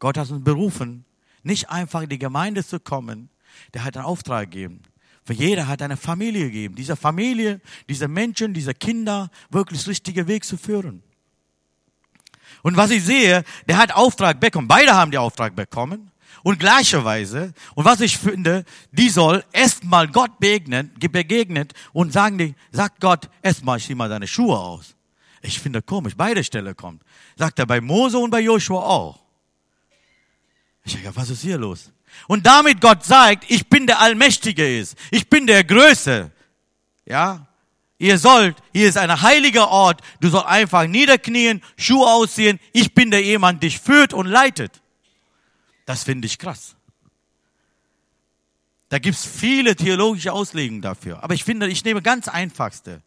Gott 0.00 0.18
hat 0.18 0.28
uns 0.28 0.42
berufen, 0.42 1.04
nicht 1.44 1.70
einfach 1.70 2.02
in 2.02 2.08
die 2.08 2.18
Gemeinde 2.18 2.66
zu 2.66 2.80
kommen, 2.80 3.30
Der 3.74 3.84
hat 3.84 3.96
einen 3.96 4.06
Auftrag 4.06 4.50
gegeben. 4.50 4.82
Für 5.24 5.34
jeder 5.34 5.68
hat 5.68 5.82
eine 5.82 5.96
Familie 5.96 6.46
gegeben. 6.46 6.74
Diese 6.74 6.96
Familie, 6.96 7.60
diese 7.88 8.08
Menschen, 8.08 8.54
diese 8.54 8.74
Kinder 8.74 9.30
wirklich 9.50 9.86
richtige 9.86 10.26
Weg 10.26 10.44
zu 10.44 10.56
führen. 10.56 11.02
Und 12.62 12.76
was 12.76 12.90
ich 12.90 13.04
sehe, 13.04 13.44
der 13.68 13.78
hat 13.78 13.92
Auftrag 13.92 14.40
bekommen. 14.40 14.68
Beide 14.68 14.94
haben 14.94 15.10
den 15.10 15.20
Auftrag 15.20 15.54
bekommen. 15.54 16.10
Und 16.42 16.58
gleicherweise, 16.58 17.52
und 17.76 17.84
was 17.84 18.00
ich 18.00 18.18
finde, 18.18 18.64
die 18.90 19.10
soll 19.10 19.44
erstmal 19.52 20.08
Gott 20.08 20.40
begegnen, 20.40 20.90
begegnet 20.98 21.72
und 21.92 22.12
sagen 22.12 22.38
die, 22.38 22.54
sagt 22.72 23.00
Gott, 23.00 23.28
erstmal 23.42 23.78
zieh 23.78 23.94
mal 23.94 24.08
deine 24.08 24.26
Schuhe 24.26 24.58
aus. 24.58 24.96
Ich 25.42 25.60
finde 25.60 25.82
komisch, 25.82 26.14
beide 26.16 26.42
Stelle 26.42 26.74
kommt. 26.74 27.02
Sagt 27.36 27.58
er 27.60 27.66
bei 27.66 27.80
Mose 27.80 28.18
und 28.18 28.30
bei 28.30 28.40
Joshua 28.40 28.82
auch. 28.82 29.20
Ich 30.84 30.92
sage, 30.92 31.14
was 31.14 31.30
ist 31.30 31.42
hier 31.42 31.58
los? 31.58 31.90
Und 32.28 32.46
damit 32.46 32.80
Gott 32.80 33.04
sagt, 33.04 33.44
ich 33.50 33.68
bin 33.68 33.86
der 33.86 34.00
Allmächtige 34.00 34.78
ist. 34.78 34.96
Ich 35.10 35.28
bin 35.28 35.46
der 35.46 35.64
Größe. 35.64 36.30
Ja? 37.06 37.46
Ihr 37.98 38.18
sollt, 38.18 38.56
hier 38.72 38.88
ist 38.88 38.98
ein 38.98 39.22
heiliger 39.22 39.68
Ort. 39.68 40.00
Du 40.20 40.28
sollst 40.28 40.46
einfach 40.46 40.86
niederknien, 40.86 41.62
Schuhe 41.76 42.06
ausziehen. 42.06 42.58
Ich 42.72 42.94
bin 42.94 43.10
der 43.10 43.22
jemand, 43.22 43.62
dich 43.62 43.78
führt 43.78 44.12
und 44.12 44.26
leitet. 44.26 44.82
Das 45.86 46.04
finde 46.04 46.26
ich 46.26 46.38
krass. 46.38 46.74
Da 48.88 48.98
gibt's 48.98 49.24
viele 49.24 49.74
theologische 49.74 50.32
Auslegungen 50.32 50.82
dafür. 50.82 51.22
Aber 51.22 51.34
ich 51.34 51.44
finde, 51.44 51.66
ich 51.68 51.84
nehme 51.84 52.02
ganz 52.02 52.28
einfachste. 52.28 53.02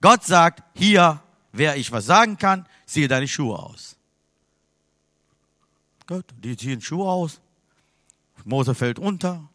Gott 0.00 0.24
sagt, 0.24 0.64
hier, 0.74 1.22
wer 1.52 1.76
ich 1.76 1.92
was 1.92 2.06
sagen 2.06 2.38
kann, 2.38 2.66
ziehe 2.86 3.06
deine 3.08 3.28
Schuhe 3.28 3.58
aus. 3.58 3.96
Die 6.38 6.56
ziehen 6.56 6.80
Schuhe 6.80 7.08
aus. 7.08 7.40
Mose 8.44 8.74
fällt 8.74 8.98
unter. 8.98 9.48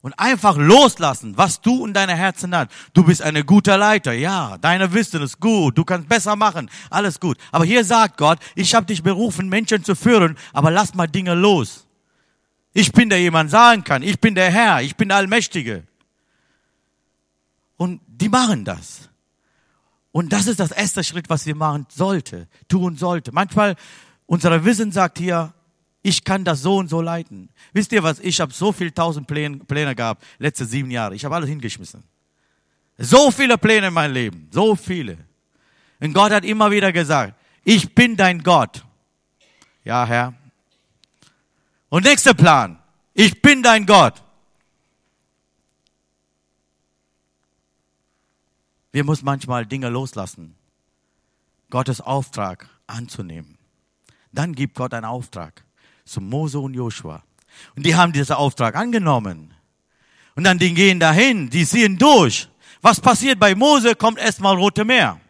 Und 0.00 0.18
einfach 0.18 0.56
loslassen, 0.56 1.36
was 1.36 1.60
du 1.60 1.84
in 1.84 1.92
deiner 1.92 2.14
Herzen 2.14 2.54
hast. 2.54 2.70
Du 2.94 3.02
bist 3.02 3.20
ein 3.20 3.44
guter 3.44 3.76
Leiter. 3.76 4.12
Ja, 4.12 4.56
deine 4.58 4.92
Wissen 4.94 5.20
ist 5.22 5.40
gut. 5.40 5.76
Du 5.76 5.84
kannst 5.84 6.08
besser 6.08 6.36
machen. 6.36 6.70
Alles 6.88 7.18
gut. 7.18 7.36
Aber 7.50 7.64
hier 7.64 7.84
sagt 7.84 8.16
Gott, 8.16 8.38
ich 8.54 8.74
habe 8.74 8.86
dich 8.86 9.02
berufen, 9.02 9.48
Menschen 9.48 9.82
zu 9.82 9.96
führen, 9.96 10.38
aber 10.52 10.70
lass 10.70 10.94
mal 10.94 11.08
Dinge 11.08 11.34
los. 11.34 11.86
Ich 12.72 12.92
bin 12.92 13.08
der 13.08 13.20
jemand 13.20 13.50
sagen 13.50 13.82
kann. 13.82 14.02
Ich 14.02 14.20
bin 14.20 14.36
der 14.36 14.50
Herr. 14.52 14.82
Ich 14.82 14.94
bin 14.94 15.08
der 15.08 15.18
Allmächtige. 15.18 15.82
Und 17.76 18.00
die 18.06 18.28
machen 18.28 18.64
das. 18.64 19.08
Und 20.12 20.32
das 20.32 20.46
ist 20.46 20.60
das 20.60 20.70
erste 20.70 21.02
Schritt, 21.02 21.28
was 21.28 21.44
wir 21.44 21.54
machen 21.54 21.86
sollte, 21.90 22.48
tun 22.68 22.96
sollte. 22.96 23.32
Manchmal 23.32 23.76
unser 24.28 24.64
Wissen 24.64 24.92
sagt 24.92 25.18
hier, 25.18 25.54
ich 26.02 26.22
kann 26.22 26.44
das 26.44 26.60
so 26.60 26.76
und 26.76 26.88
so 26.88 27.00
leiten. 27.00 27.48
Wisst 27.72 27.92
ihr 27.92 28.02
was? 28.02 28.20
Ich 28.20 28.40
habe 28.40 28.52
so 28.52 28.72
viel 28.72 28.92
tausend 28.92 29.26
Pläne, 29.26 29.56
Pläne 29.56 29.94
gehabt, 29.94 30.22
letzte 30.38 30.66
sieben 30.66 30.90
Jahre. 30.90 31.14
Ich 31.14 31.24
habe 31.24 31.34
alles 31.34 31.48
hingeschmissen. 31.48 32.04
So 32.98 33.30
viele 33.30 33.56
Pläne 33.56 33.88
in 33.88 33.94
meinem 33.94 34.12
Leben, 34.12 34.48
so 34.52 34.76
viele. 34.76 35.16
Und 35.98 36.12
Gott 36.12 36.30
hat 36.30 36.44
immer 36.44 36.70
wieder 36.70 36.92
gesagt, 36.92 37.34
ich 37.64 37.94
bin 37.94 38.16
dein 38.16 38.42
Gott. 38.42 38.84
Ja, 39.82 40.06
Herr. 40.06 40.34
Und 41.88 42.04
nächster 42.04 42.34
Plan, 42.34 42.78
ich 43.14 43.40
bin 43.40 43.62
dein 43.62 43.86
Gott. 43.86 44.22
Wir 48.92 49.04
müssen 49.04 49.24
manchmal 49.24 49.64
Dinge 49.64 49.88
loslassen, 49.88 50.54
Gottes 51.70 52.00
Auftrag 52.00 52.68
anzunehmen. 52.86 53.57
Dann 54.32 54.54
gibt 54.54 54.74
Gott 54.74 54.94
einen 54.94 55.04
Auftrag 55.04 55.64
zu 56.04 56.20
Mose 56.20 56.58
und 56.58 56.74
Joshua. 56.74 57.22
Und 57.76 57.84
die 57.84 57.94
haben 57.94 58.12
diesen 58.12 58.36
Auftrag 58.36 58.76
angenommen. 58.76 59.54
Und 60.36 60.44
dann 60.44 60.58
die 60.58 60.72
gehen 60.72 61.00
dahin, 61.00 61.50
die 61.50 61.66
ziehen 61.66 61.98
durch. 61.98 62.48
Was 62.80 63.00
passiert 63.00 63.40
bei 63.40 63.54
Mose? 63.54 63.94
Kommt 63.94 64.18
erstmal 64.18 64.56
Rote 64.56 64.84
Meer. 64.84 65.20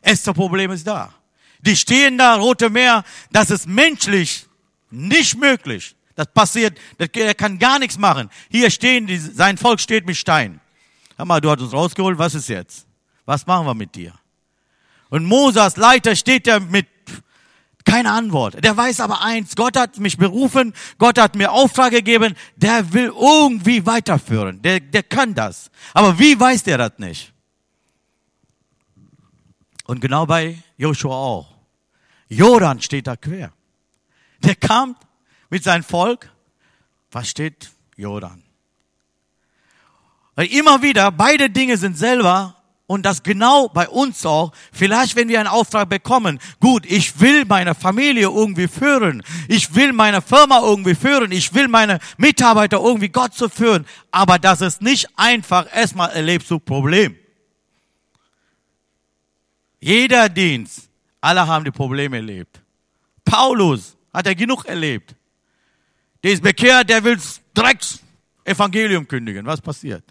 Erste 0.00 0.32
Problem 0.32 0.70
ist 0.70 0.86
da. 0.86 1.12
Die 1.60 1.76
stehen 1.76 2.18
da, 2.18 2.36
Rote 2.36 2.68
Meer, 2.68 3.04
das 3.32 3.50
ist 3.50 3.66
menschlich 3.66 4.46
nicht 4.90 5.36
möglich. 5.36 5.96
Das 6.14 6.26
passiert, 6.28 6.78
er 6.98 7.34
kann 7.34 7.58
gar 7.58 7.78
nichts 7.78 7.98
machen. 7.98 8.30
Hier 8.50 8.70
stehen, 8.70 9.06
die, 9.06 9.18
sein 9.18 9.58
Volk 9.58 9.80
steht 9.80 10.06
mit 10.06 10.16
Stein. 10.16 10.60
Hör 11.16 11.24
mal, 11.24 11.40
du 11.40 11.50
hast 11.50 11.60
uns 11.60 11.72
rausgeholt, 11.72 12.18
was 12.18 12.34
ist 12.34 12.48
jetzt? 12.48 12.86
Was 13.24 13.46
machen 13.46 13.66
wir 13.66 13.74
mit 13.74 13.94
dir? 13.94 14.12
Und 15.08 15.24
Mose 15.24 15.62
als 15.62 15.76
Leiter 15.76 16.14
steht 16.14 16.46
da 16.46 16.60
mit 16.60 16.86
keine 17.84 18.10
Antwort. 18.10 18.64
Der 18.64 18.76
weiß 18.76 19.00
aber 19.00 19.22
eins, 19.22 19.56
Gott 19.56 19.76
hat 19.76 19.98
mich 19.98 20.16
berufen, 20.16 20.74
Gott 20.98 21.18
hat 21.18 21.36
mir 21.36 21.52
Auftrag 21.52 21.90
gegeben, 21.90 22.34
der 22.56 22.92
will 22.92 23.12
irgendwie 23.14 23.84
weiterführen. 23.86 24.62
Der, 24.62 24.80
der 24.80 25.02
kann 25.02 25.34
das. 25.34 25.70
Aber 25.92 26.18
wie 26.18 26.38
weiß 26.38 26.62
der 26.62 26.78
das 26.78 26.92
nicht? 26.98 27.32
Und 29.84 30.00
genau 30.00 30.26
bei 30.26 30.58
Joshua 30.76 31.14
auch. 31.14 31.54
Jordan 32.28 32.80
steht 32.80 33.06
da 33.06 33.16
quer. 33.16 33.52
Der 34.42 34.54
kam 34.54 34.96
mit 35.50 35.62
seinem 35.62 35.84
Volk. 35.84 36.30
Was 37.10 37.28
steht? 37.28 37.70
Jordan. 37.96 38.42
Weil 40.34 40.46
immer 40.46 40.82
wieder, 40.82 41.12
beide 41.12 41.48
Dinge 41.50 41.76
sind 41.76 41.96
selber 41.96 42.56
und 42.86 43.06
das 43.06 43.22
genau 43.22 43.68
bei 43.68 43.88
uns 43.88 44.26
auch. 44.26 44.52
Vielleicht, 44.72 45.16
wenn 45.16 45.28
wir 45.28 45.40
einen 45.40 45.48
Auftrag 45.48 45.88
bekommen, 45.88 46.38
gut, 46.60 46.84
ich 46.84 47.18
will 47.20 47.44
meine 47.46 47.74
Familie 47.74 48.28
irgendwie 48.28 48.68
führen. 48.68 49.22
Ich 49.48 49.74
will 49.74 49.92
meine 49.92 50.20
Firma 50.20 50.60
irgendwie 50.60 50.94
führen. 50.94 51.32
Ich 51.32 51.54
will 51.54 51.68
meine 51.68 51.98
Mitarbeiter 52.18 52.78
irgendwie 52.80 53.08
Gott 53.08 53.34
zu 53.34 53.48
führen. 53.48 53.86
Aber 54.10 54.38
das 54.38 54.60
ist 54.60 54.82
nicht 54.82 55.08
einfach. 55.16 55.66
Erstmal 55.74 56.10
erlebst 56.10 56.50
du 56.50 56.58
Problem. 56.58 57.16
Jeder 59.80 60.28
Dienst, 60.28 60.88
alle 61.20 61.46
haben 61.46 61.64
die 61.64 61.70
Probleme 61.70 62.16
erlebt. 62.16 62.60
Paulus 63.24 63.96
hat 64.12 64.26
er 64.26 64.34
genug 64.34 64.66
erlebt. 64.66 65.14
Der 66.22 66.32
ist 66.32 66.42
bekehrt, 66.42 66.88
der 66.88 67.02
will 67.04 67.18
direkt 67.56 67.98
Evangelium 68.44 69.08
kündigen. 69.08 69.44
Was 69.46 69.60
passiert? 69.60 70.04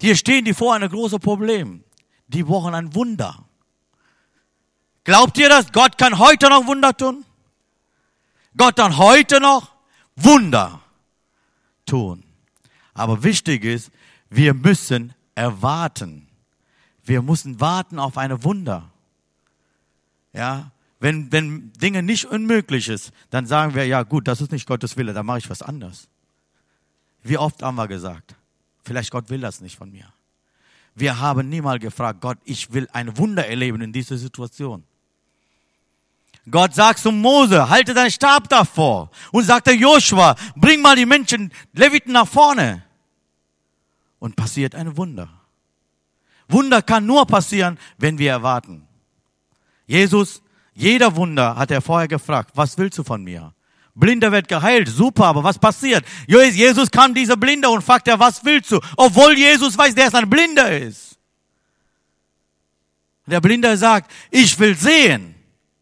Hier 0.00 0.16
stehen 0.16 0.44
die 0.44 0.54
vor 0.54 0.74
einem 0.74 0.88
großen 0.88 1.20
Problem. 1.20 1.84
Die 2.28 2.42
brauchen 2.42 2.74
ein 2.74 2.94
Wunder. 2.94 3.44
Glaubt 5.04 5.36
ihr 5.38 5.48
das? 5.48 5.72
Gott 5.72 5.98
kann 5.98 6.18
heute 6.18 6.48
noch 6.48 6.66
Wunder 6.66 6.96
tun? 6.96 7.24
Gott 8.56 8.76
kann 8.76 8.96
heute 8.96 9.40
noch 9.40 9.72
Wunder 10.16 10.80
tun. 11.86 12.24
Aber 12.94 13.22
wichtig 13.22 13.64
ist, 13.64 13.90
wir 14.28 14.54
müssen 14.54 15.14
erwarten. 15.34 16.28
Wir 17.02 17.22
müssen 17.22 17.60
warten 17.60 17.98
auf 17.98 18.16
eine 18.18 18.44
Wunder. 18.44 18.90
Ja, 20.32 20.70
wenn, 21.00 21.32
wenn 21.32 21.72
Dinge 21.72 22.02
nicht 22.02 22.26
unmöglich 22.26 22.88
ist, 22.88 23.10
dann 23.30 23.46
sagen 23.46 23.74
wir, 23.74 23.86
ja 23.86 24.02
gut, 24.02 24.28
das 24.28 24.40
ist 24.40 24.52
nicht 24.52 24.66
Gottes 24.66 24.96
Wille, 24.96 25.12
dann 25.12 25.26
mache 25.26 25.38
ich 25.38 25.50
was 25.50 25.62
anderes. 25.62 26.08
Wie 27.22 27.38
oft 27.38 27.62
haben 27.62 27.76
wir 27.76 27.88
gesagt? 27.88 28.36
Vielleicht 28.82 29.10
Gott 29.10 29.28
will 29.30 29.40
das 29.40 29.60
nicht 29.60 29.76
von 29.76 29.90
mir. 29.90 30.12
Wir 30.94 31.18
haben 31.18 31.48
niemals 31.48 31.80
gefragt, 31.80 32.20
Gott, 32.20 32.38
ich 32.44 32.72
will 32.72 32.88
ein 32.92 33.16
Wunder 33.16 33.46
erleben 33.46 33.80
in 33.80 33.92
dieser 33.92 34.16
Situation. 34.16 34.84
Gott 36.50 36.74
sagt 36.74 36.98
zu 36.98 37.12
Mose, 37.12 37.68
halte 37.68 37.94
deinen 37.94 38.10
Stab 38.10 38.48
davor 38.48 39.10
und 39.30 39.44
sagte 39.44 39.72
Joshua, 39.72 40.34
bring 40.56 40.80
mal 40.80 40.96
die 40.96 41.06
Menschen, 41.06 41.52
Leviten 41.72 42.12
nach 42.12 42.26
vorne. 42.26 42.84
Und 44.18 44.36
passiert 44.36 44.74
ein 44.74 44.96
Wunder. 44.96 45.28
Wunder 46.48 46.82
kann 46.82 47.06
nur 47.06 47.26
passieren, 47.26 47.78
wenn 47.98 48.18
wir 48.18 48.32
erwarten. 48.32 48.86
Jesus, 49.86 50.42
jeder 50.74 51.14
Wunder 51.16 51.56
hat 51.56 51.70
er 51.70 51.80
vorher 51.80 52.08
gefragt, 52.08 52.50
was 52.54 52.76
willst 52.76 52.98
du 52.98 53.04
von 53.04 53.22
mir? 53.22 53.54
Blinder 54.00 54.32
wird 54.32 54.48
geheilt, 54.48 54.88
super, 54.88 55.26
aber 55.26 55.44
was 55.44 55.58
passiert? 55.58 56.04
Jesus 56.26 56.90
kam 56.90 57.14
dieser 57.14 57.36
Blinde 57.36 57.68
und 57.68 57.82
fragte, 57.82 58.18
was 58.18 58.44
willst 58.44 58.72
du? 58.72 58.80
Obwohl 58.96 59.36
Jesus 59.38 59.76
weiß, 59.76 59.94
der 59.94 60.08
ist 60.08 60.14
ein 60.14 60.28
Blinder 60.28 60.76
ist. 60.76 61.18
Der 63.26 63.40
Blinde 63.40 63.76
sagt, 63.76 64.10
ich 64.30 64.58
will 64.58 64.76
sehen. 64.76 65.34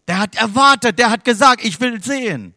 Der 0.06 0.18
hat 0.18 0.36
erwartet, 0.36 0.98
der 0.98 1.10
hat 1.10 1.24
gesagt, 1.24 1.64
ich 1.64 1.80
will 1.80 2.02
sehen. 2.02 2.54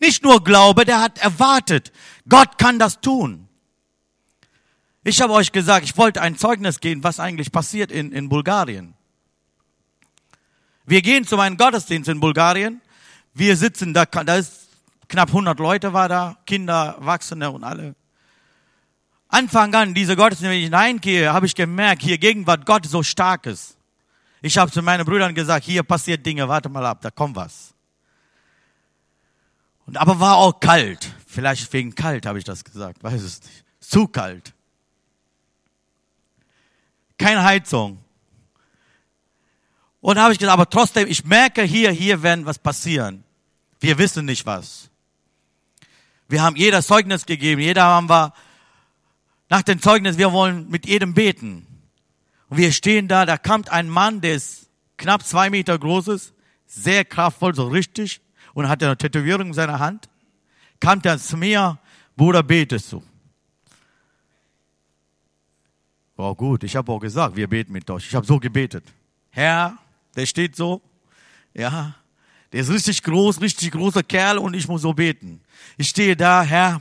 Nicht 0.00 0.22
nur 0.22 0.44
Glaube, 0.44 0.84
der 0.84 1.00
hat 1.00 1.18
erwartet. 1.18 1.92
Gott 2.28 2.58
kann 2.58 2.78
das 2.78 3.00
tun. 3.00 3.48
Ich 5.04 5.22
habe 5.22 5.32
euch 5.32 5.52
gesagt, 5.52 5.84
ich 5.84 5.96
wollte 5.96 6.20
ein 6.20 6.36
Zeugnis 6.36 6.80
geben, 6.80 7.04
was 7.04 7.20
eigentlich 7.20 7.52
passiert 7.52 7.92
in, 7.92 8.12
in 8.12 8.28
Bulgarien. 8.28 8.94
Wir 10.84 11.00
gehen 11.00 11.26
zu 11.26 11.38
einem 11.38 11.56
Gottesdienst 11.56 12.08
in 12.08 12.20
Bulgarien 12.20 12.80
wir 13.38 13.56
sitzen 13.56 13.92
da, 13.92 14.06
da 14.06 14.36
ist 14.36 14.68
knapp 15.08 15.28
100 15.28 15.58
Leute 15.58 15.92
war 15.92 16.08
da, 16.08 16.38
Kinder, 16.46 16.96
Erwachsene 16.98 17.50
und 17.50 17.64
alle. 17.64 17.94
Anfang 19.28 19.74
an, 19.74 19.92
diese 19.92 20.16
Gottesdienst, 20.16 20.50
wenn 20.50 20.58
ich 20.58 20.64
hineingehe, 20.64 21.32
habe 21.32 21.44
ich 21.44 21.54
gemerkt, 21.54 22.02
hier 22.02 22.16
Gegenwart 22.16 22.64
Gott 22.64 22.86
so 22.86 23.02
stark 23.02 23.44
ist. 23.46 23.76
Ich 24.40 24.56
habe 24.56 24.70
zu 24.70 24.80
meinen 24.80 25.04
Brüdern 25.04 25.34
gesagt, 25.34 25.66
hier 25.66 25.82
passiert 25.82 26.24
Dinge, 26.24 26.48
warte 26.48 26.68
mal 26.68 26.86
ab, 26.86 27.00
da 27.02 27.10
kommt 27.10 27.36
was. 27.36 27.74
Und 29.86 29.98
aber 29.98 30.18
war 30.18 30.36
auch 30.36 30.58
kalt. 30.58 31.12
Vielleicht 31.26 31.70
wegen 31.72 31.94
kalt 31.94 32.24
habe 32.24 32.38
ich 32.38 32.44
das 32.44 32.64
gesagt, 32.64 33.02
weiß 33.02 33.22
es 33.22 33.42
nicht. 33.42 33.64
Zu 33.80 34.08
kalt. 34.08 34.54
Keine 37.18 37.44
Heizung. 37.44 37.98
Und 40.00 40.18
habe 40.18 40.32
ich 40.32 40.38
gesagt, 40.38 40.54
aber 40.54 40.70
trotzdem, 40.70 41.08
ich 41.08 41.24
merke 41.24 41.62
hier, 41.62 41.90
hier 41.90 42.22
werden 42.22 42.46
was 42.46 42.58
passieren. 42.58 43.25
Wir 43.80 43.98
wissen 43.98 44.24
nicht 44.24 44.46
was. 44.46 44.90
Wir 46.28 46.42
haben 46.42 46.56
jeder 46.56 46.82
Zeugnis 46.82 47.26
gegeben, 47.26 47.60
jeder 47.60 47.84
haben 47.84 48.08
wir 48.08 48.32
nach 49.48 49.62
dem 49.62 49.80
Zeugnis, 49.80 50.18
wir 50.18 50.32
wollen 50.32 50.68
mit 50.70 50.86
jedem 50.86 51.14
beten. 51.14 51.66
Und 52.48 52.58
wir 52.58 52.72
stehen 52.72 53.06
da, 53.08 53.26
da 53.26 53.38
kommt 53.38 53.70
ein 53.70 53.88
Mann, 53.88 54.20
der 54.20 54.34
ist 54.34 54.68
knapp 54.96 55.24
zwei 55.24 55.50
Meter 55.50 55.78
groß 55.78 56.08
ist, 56.08 56.34
sehr 56.66 57.04
kraftvoll, 57.04 57.54
so 57.54 57.68
richtig, 57.68 58.20
und 58.54 58.68
hat 58.68 58.82
eine 58.82 58.96
Tätowierung 58.96 59.48
in 59.48 59.52
seiner 59.52 59.78
Hand, 59.78 60.08
kam 60.80 61.00
dann 61.02 61.18
zu 61.18 61.36
mir, 61.36 61.78
Bruder, 62.16 62.42
betest 62.42 62.92
du? 62.92 63.02
Oh, 66.16 66.34
gut, 66.34 66.64
ich 66.64 66.74
habe 66.74 66.90
auch 66.90 66.98
gesagt, 66.98 67.36
wir 67.36 67.46
beten 67.46 67.72
mit 67.72 67.90
euch. 67.90 68.06
Ich 68.06 68.14
habe 68.14 68.24
so 68.24 68.38
gebetet. 68.38 68.84
Herr, 69.30 69.76
der 70.16 70.24
steht 70.24 70.56
so, 70.56 70.80
ja, 71.52 71.94
der 72.56 72.62
ist 72.62 72.70
richtig 72.70 73.02
groß, 73.02 73.42
richtig 73.42 73.70
großer 73.70 74.02
Kerl 74.02 74.38
und 74.38 74.54
ich 74.54 74.66
muss 74.66 74.80
so 74.80 74.94
beten. 74.94 75.42
Ich 75.76 75.90
stehe 75.90 76.16
da, 76.16 76.42
Herr, 76.42 76.80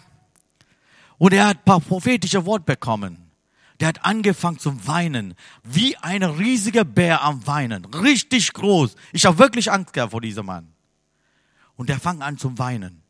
und 1.18 1.34
er 1.34 1.48
hat 1.48 1.58
ein 1.58 1.64
paar 1.66 1.82
prophetische 1.82 2.46
Worte 2.46 2.64
bekommen. 2.64 3.30
Der 3.82 3.90
hat 3.90 4.06
angefangen 4.06 4.58
zu 4.58 4.88
weinen, 4.88 5.34
wie 5.66 5.98
ein 5.98 6.24
riesiger 6.24 6.86
Bär 6.86 7.22
am 7.24 7.46
Weinen, 7.46 7.84
richtig 7.84 8.54
groß. 8.54 8.96
Ich 9.12 9.26
habe 9.26 9.38
wirklich 9.38 9.70
Angst 9.70 9.92
gehabt 9.92 10.12
vor 10.12 10.22
diesem 10.22 10.46
Mann. 10.46 10.72
Und 11.76 11.90
der 11.90 12.00
fang 12.00 12.22
an 12.22 12.38
zu 12.38 12.58
weinen. 12.58 13.04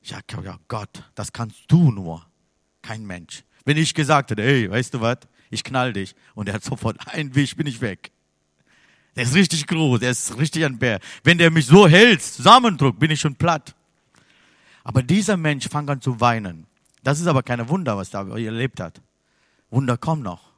Ich 0.00 0.08
sag, 0.08 0.24
ja 0.42 0.58
Gott, 0.66 1.04
das 1.14 1.32
kannst 1.32 1.60
du 1.68 1.92
nur, 1.92 2.26
kein 2.82 3.06
Mensch. 3.06 3.44
Wenn 3.64 3.76
ich 3.76 3.94
gesagt 3.94 4.32
hätte, 4.32 4.42
hey, 4.42 4.68
weißt 4.68 4.94
du 4.94 5.02
was, 5.02 5.18
ich 5.50 5.62
knall 5.62 5.92
dich. 5.92 6.16
Und 6.34 6.48
er 6.48 6.54
hat 6.54 6.64
sofort, 6.64 6.96
ein 7.14 7.32
Wisch, 7.36 7.54
bin 7.54 7.68
ich 7.68 7.80
weg. 7.80 8.10
Der 9.16 9.24
ist 9.24 9.34
richtig 9.34 9.66
groß, 9.66 10.00
der 10.00 10.10
ist 10.10 10.38
richtig 10.38 10.64
ein 10.64 10.78
Bär. 10.78 11.00
Wenn 11.24 11.38
der 11.38 11.50
mich 11.50 11.66
so 11.66 11.88
hält, 11.88 12.22
zusammendrückt, 12.22 12.98
bin 12.98 13.10
ich 13.10 13.20
schon 13.20 13.34
platt. 13.34 13.74
Aber 14.84 15.02
dieser 15.02 15.36
Mensch 15.36 15.68
fängt 15.68 15.90
an 15.90 16.00
zu 16.00 16.20
weinen. 16.20 16.66
Das 17.02 17.20
ist 17.20 17.26
aber 17.26 17.42
keine 17.42 17.68
Wunder, 17.68 17.96
was 17.96 18.14
er 18.14 18.28
erlebt 18.28 18.80
hat. 18.80 19.00
Wunder 19.70 19.96
kommen 19.96 20.22
noch. 20.22 20.50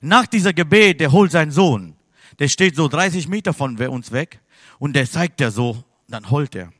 Nach 0.00 0.26
dieser 0.26 0.52
Gebet, 0.52 1.00
der 1.00 1.12
holt 1.12 1.32
seinen 1.32 1.50
Sohn. 1.50 1.96
Der 2.38 2.48
steht 2.48 2.76
so 2.76 2.88
30 2.88 3.28
Meter 3.28 3.52
von 3.52 3.76
uns 3.78 4.12
weg 4.12 4.40
und 4.78 4.94
der 4.94 5.10
zeigt 5.10 5.40
er 5.40 5.50
so, 5.50 5.82
dann 6.08 6.30
holt 6.30 6.54
er. 6.54 6.72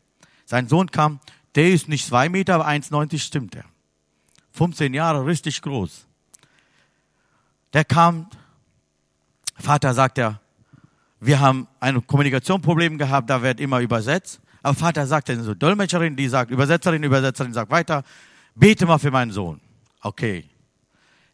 Sein 0.45 0.69
Sohn 0.69 0.91
kam, 0.91 1.21
der 1.55 1.71
ist 1.71 1.89
nicht 1.89 2.07
zwei 2.07 2.29
Meter, 2.29 2.55
aber 2.55 2.69
1,90 2.69 3.19
stimmt 3.19 3.55
er. 3.57 3.65
15 4.53 4.95
Jahre, 4.95 5.27
richtig 5.27 5.63
groß. 5.63 6.07
Der 7.73 7.85
kam, 7.85 8.29
Vater 9.57 9.95
sagt 9.95 10.19
er, 10.19 10.41
wir 11.21 11.41
haben 11.41 11.67
ein 11.81 12.07
Kommunikationsproblem 12.07 12.99
gehabt, 12.99 13.29
da 13.31 13.43
wird 13.43 13.61
immer 13.61 13.81
übersetzt. 13.81 14.41
Aber 14.63 14.75
Vater 14.75 15.07
sagt 15.07 15.29
dann 15.29 15.43
so, 15.43 15.55
Dolmetscherin, 15.55 16.17
die 16.17 16.29
sagt, 16.29 16.51
Übersetzerin, 16.51 17.03
Übersetzerin 17.03 17.53
sagt 17.53 17.71
weiter, 17.71 18.05
bete 18.55 18.87
mal 18.87 18.99
für 18.99 19.11
meinen 19.11 19.31
Sohn. 19.31 19.61
Okay. 20.01 20.49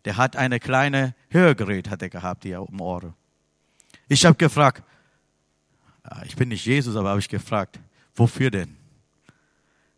Der 0.05 0.17
hat 0.17 0.37
eine 0.37 0.61
kleine 0.61 1.15
Hörgerät, 1.31 1.89
hat 1.91 2.03
er 2.03 2.11
gehabt 2.11 2.45
hier 2.45 2.65
im 2.69 2.81
Ohr. 2.81 3.15
Ich 4.09 4.27
habe 4.27 4.37
gefragt, 4.37 4.83
ich 6.27 6.37
bin 6.37 6.51
nicht 6.51 6.67
Jesus, 6.67 6.95
aber 6.97 7.11
habe 7.11 7.21
ich 7.21 7.29
gefragt, 7.29 7.81
wofür 8.15 8.51
denn? 8.51 8.77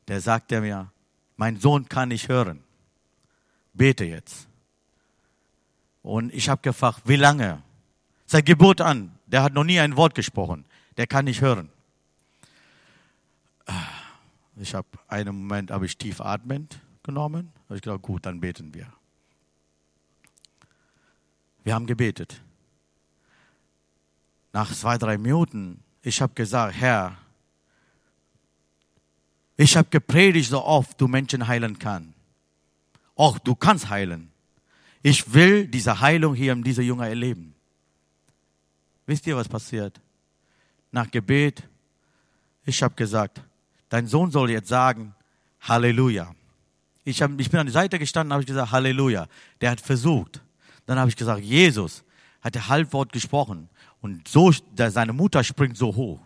Der 0.06 0.20
sagte 0.20 0.60
mir, 0.60 0.92
mein 1.36 1.58
Sohn 1.58 1.88
kann 1.88 2.10
nicht 2.10 2.28
hören. 2.28 2.62
Bete 3.74 4.04
jetzt. 4.04 4.46
Und 6.02 6.32
ich 6.32 6.48
habe 6.48 6.62
gefragt, 6.62 7.02
wie 7.04 7.16
lange? 7.16 7.62
Seit 8.26 8.46
Geburt 8.46 8.80
an. 8.80 9.15
Der 9.26 9.42
hat 9.42 9.52
noch 9.52 9.64
nie 9.64 9.80
ein 9.80 9.96
Wort 9.96 10.14
gesprochen. 10.14 10.64
Der 10.96 11.06
kann 11.06 11.24
nicht 11.24 11.40
hören. 11.40 11.68
Ich 14.56 14.74
habe 14.74 14.88
einen 15.08 15.36
Moment, 15.36 15.70
habe 15.70 15.84
ich 15.86 15.98
tief 15.98 16.20
atmend 16.20 16.80
genommen. 17.02 17.52
Ich 17.68 17.82
gedacht, 17.82 18.02
gut, 18.02 18.24
dann 18.24 18.40
beten 18.40 18.72
wir. 18.72 18.86
Wir 21.64 21.74
haben 21.74 21.86
gebetet. 21.86 22.40
Nach 24.52 24.72
zwei, 24.72 24.96
drei 24.96 25.18
Minuten, 25.18 25.82
ich 26.00 26.22
habe 26.22 26.32
gesagt, 26.32 26.76
Herr, 26.76 27.18
ich 29.56 29.76
habe 29.76 29.88
gepredigt 29.90 30.50
so 30.50 30.62
oft, 30.62 31.00
du 31.00 31.08
Menschen 31.08 31.48
heilen 31.48 31.78
kann. 31.78 32.14
Auch 33.16 33.38
du 33.38 33.56
kannst 33.56 33.90
heilen. 33.90 34.30
Ich 35.02 35.34
will 35.34 35.66
diese 35.66 36.00
Heilung 36.00 36.34
hier 36.34 36.52
in 36.52 36.62
dieser 36.62 36.82
Junge 36.82 37.08
erleben. 37.08 37.55
Wisst 39.06 39.26
ihr, 39.26 39.36
was 39.36 39.48
passiert? 39.48 40.00
Nach 40.90 41.10
Gebet, 41.10 41.62
ich 42.64 42.82
habe 42.82 42.94
gesagt, 42.94 43.40
dein 43.88 44.06
Sohn 44.06 44.30
soll 44.30 44.50
jetzt 44.50 44.68
sagen, 44.68 45.14
Halleluja. 45.60 46.34
Ich, 47.04 47.22
hab, 47.22 47.38
ich 47.38 47.50
bin 47.50 47.60
an 47.60 47.66
die 47.66 47.72
Seite 47.72 47.98
gestanden, 47.98 48.32
habe 48.32 48.42
ich 48.42 48.46
gesagt, 48.48 48.72
Halleluja. 48.72 49.28
Der 49.60 49.70
hat 49.70 49.80
versucht. 49.80 50.42
Dann 50.86 50.98
habe 50.98 51.08
ich 51.08 51.16
gesagt, 51.16 51.42
Jesus 51.42 52.04
hat 52.40 52.54
der 52.54 52.68
Halbwort 52.68 53.12
gesprochen. 53.12 53.68
Und 54.00 54.26
so, 54.26 54.52
seine 54.74 55.12
Mutter 55.12 55.42
springt 55.44 55.76
so 55.76 55.94
hoch. 55.94 56.20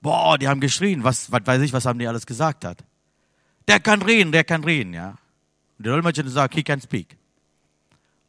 Boah, 0.00 0.38
die 0.38 0.48
haben 0.48 0.60
geschrien. 0.60 1.02
Was, 1.02 1.30
was 1.32 1.44
weiß 1.44 1.62
ich, 1.62 1.72
was 1.72 1.86
haben 1.86 1.98
die 1.98 2.06
alles 2.06 2.26
gesagt 2.26 2.64
hat. 2.64 2.84
Der 3.66 3.80
kann 3.80 4.02
reden, 4.02 4.32
der 4.32 4.44
kann 4.44 4.62
reden, 4.62 4.92
ja. 4.92 5.16
Und 5.78 5.86
der 5.86 5.92
Dolmetscher 5.94 6.28
sagt, 6.28 6.54
he 6.54 6.62
can 6.62 6.80
speak. 6.80 7.16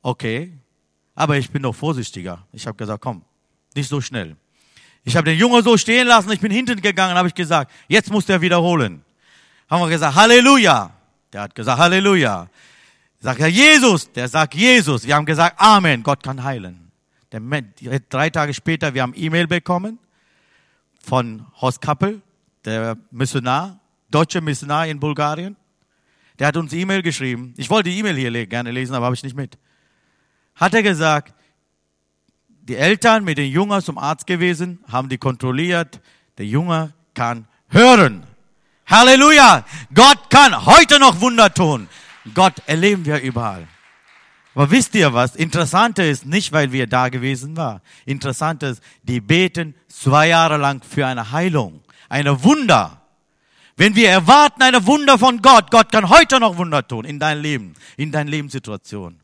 Okay. 0.01 0.53
Aber 1.15 1.37
ich 1.37 1.49
bin 1.49 1.63
doch 1.63 1.75
vorsichtiger. 1.75 2.45
Ich 2.51 2.65
habe 2.67 2.77
gesagt, 2.77 3.01
komm, 3.01 3.23
nicht 3.75 3.89
so 3.89 4.01
schnell. 4.01 4.35
Ich 5.03 5.15
habe 5.15 5.29
den 5.29 5.37
Jungen 5.37 5.63
so 5.63 5.77
stehen 5.77 6.07
lassen, 6.07 6.31
ich 6.31 6.39
bin 6.39 6.51
hinten 6.51 6.81
gegangen, 6.81 7.15
habe 7.15 7.27
ich 7.27 7.35
gesagt, 7.35 7.71
jetzt 7.87 8.11
muss 8.11 8.25
der 8.25 8.41
wiederholen. 8.41 9.03
Haben 9.69 9.81
wir 9.81 9.89
gesagt, 9.89 10.15
Halleluja. 10.15 10.91
Der 11.31 11.41
hat 11.41 11.55
gesagt, 11.55 11.77
Halleluja. 11.77 12.49
Sagt 13.19 13.39
er 13.39 13.47
Jesus, 13.47 14.11
der 14.11 14.27
sagt 14.27 14.55
Jesus. 14.55 15.05
Wir 15.05 15.15
haben 15.15 15.25
gesagt, 15.25 15.59
Amen, 15.59 16.03
Gott 16.03 16.23
kann 16.23 16.43
heilen. 16.43 16.91
Der, 17.31 17.41
drei 18.09 18.29
Tage 18.29 18.53
später, 18.53 18.93
wir 18.93 19.01
haben 19.01 19.13
E-Mail 19.15 19.47
bekommen 19.47 19.99
von 21.03 21.45
Horst 21.59 21.81
Kappel, 21.81 22.21
der 22.63 22.97
Missionar, 23.11 23.79
deutsche 24.09 24.41
Missionar 24.41 24.87
in 24.87 24.99
Bulgarien. 24.99 25.55
Der 26.39 26.47
hat 26.47 26.57
uns 26.57 26.73
E-Mail 26.73 27.01
geschrieben. 27.01 27.53
Ich 27.57 27.69
wollte 27.69 27.89
die 27.89 27.99
E-Mail 27.99 28.15
hier 28.15 28.47
gerne 28.47 28.71
lesen, 28.71 28.95
aber 28.95 29.05
habe 29.05 29.15
ich 29.15 29.23
nicht 29.23 29.35
mit. 29.35 29.57
Hat 30.55 30.73
er 30.73 30.83
gesagt, 30.83 31.33
die 32.67 32.75
Eltern 32.75 33.23
mit 33.23 33.37
den 33.37 33.51
Jungen 33.51 33.81
zum 33.81 33.97
Arzt 33.97 34.27
gewesen, 34.27 34.79
haben 34.91 35.09
die 35.09 35.17
kontrolliert. 35.17 36.01
Der 36.37 36.45
Junge 36.45 36.93
kann 37.13 37.47
hören. 37.69 38.25
Halleluja! 38.87 39.63
Gott 39.93 40.29
kann 40.29 40.65
heute 40.65 40.99
noch 40.99 41.21
Wunder 41.21 41.53
tun. 41.53 41.87
Gott 42.33 42.53
erleben 42.65 43.05
wir 43.05 43.21
überall. 43.21 43.67
Aber 44.53 44.71
wisst 44.71 44.95
ihr 44.95 45.13
was? 45.13 45.35
Interessante 45.35 46.03
ist 46.03 46.25
nicht, 46.25 46.51
weil 46.53 46.71
wir 46.71 46.87
da 46.87 47.09
gewesen 47.09 47.57
waren. 47.57 47.81
Interessant 48.05 48.63
ist, 48.63 48.81
die 49.03 49.19
beten 49.19 49.75
zwei 49.87 50.29
Jahre 50.29 50.57
lang 50.57 50.81
für 50.83 51.05
eine 51.05 51.31
Heilung, 51.31 51.81
eine 52.09 52.43
Wunder. 52.43 53.01
Wenn 53.75 53.95
wir 53.95 54.09
erwarten 54.09 54.61
eine 54.61 54.85
Wunder 54.87 55.19
von 55.19 55.41
Gott, 55.41 55.69
Gott 55.71 55.91
kann 55.91 56.09
heute 56.09 56.39
noch 56.39 56.57
Wunder 56.57 56.87
tun 56.87 57.03
in 57.03 57.19
dein 57.19 57.39
Leben, 57.39 57.73
in 57.97 58.11
deine 58.11 58.29
Lebenssituation. 58.29 59.19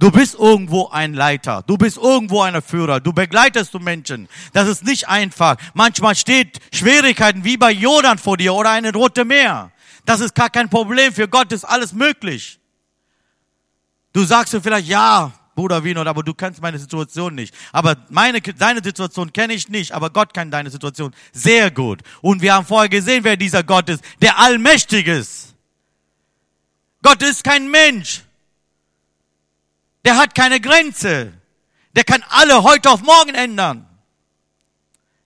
Du 0.00 0.10
bist 0.10 0.34
irgendwo 0.34 0.88
ein 0.88 1.12
Leiter. 1.12 1.62
Du 1.66 1.76
bist 1.76 1.98
irgendwo 1.98 2.40
ein 2.40 2.60
Führer. 2.62 3.00
Du 3.00 3.12
begleitest 3.12 3.74
du 3.74 3.78
Menschen. 3.78 4.30
Das 4.54 4.66
ist 4.66 4.82
nicht 4.82 5.08
einfach. 5.08 5.58
Manchmal 5.74 6.14
steht 6.16 6.58
Schwierigkeiten 6.72 7.44
wie 7.44 7.58
bei 7.58 7.70
Jordan 7.70 8.16
vor 8.16 8.38
dir 8.38 8.54
oder 8.54 8.70
eine 8.70 8.94
rote 8.94 9.26
Meer. 9.26 9.72
Das 10.06 10.20
ist 10.20 10.34
gar 10.34 10.48
kein 10.48 10.70
Problem. 10.70 11.12
Für 11.12 11.28
Gott 11.28 11.52
ist 11.52 11.64
alles 11.64 11.92
möglich. 11.92 12.58
Du 14.14 14.24
sagst 14.24 14.54
dir 14.54 14.62
vielleicht, 14.62 14.88
ja, 14.88 15.32
Bruder 15.54 15.84
Wiener, 15.84 16.06
aber 16.06 16.22
du 16.22 16.32
kennst 16.32 16.62
meine 16.62 16.78
Situation 16.78 17.34
nicht. 17.34 17.54
Aber 17.70 17.94
meine, 18.08 18.40
deine 18.40 18.82
Situation 18.82 19.30
kenne 19.34 19.52
ich 19.52 19.68
nicht, 19.68 19.92
aber 19.92 20.08
Gott 20.08 20.32
kennt 20.32 20.54
deine 20.54 20.70
Situation 20.70 21.14
sehr 21.32 21.70
gut. 21.70 22.00
Und 22.22 22.40
wir 22.40 22.54
haben 22.54 22.64
vorher 22.64 22.88
gesehen, 22.88 23.22
wer 23.22 23.36
dieser 23.36 23.62
Gott 23.62 23.90
ist, 23.90 24.02
der 24.22 24.38
allmächtig 24.38 25.06
ist. 25.06 25.54
Gott 27.02 27.20
ist 27.22 27.44
kein 27.44 27.70
Mensch. 27.70 28.22
Der 30.04 30.16
hat 30.16 30.34
keine 30.34 30.60
Grenze. 30.60 31.32
Der 31.94 32.04
kann 32.04 32.24
alle 32.28 32.62
heute 32.62 32.90
auf 32.90 33.02
morgen 33.02 33.34
ändern. 33.34 33.86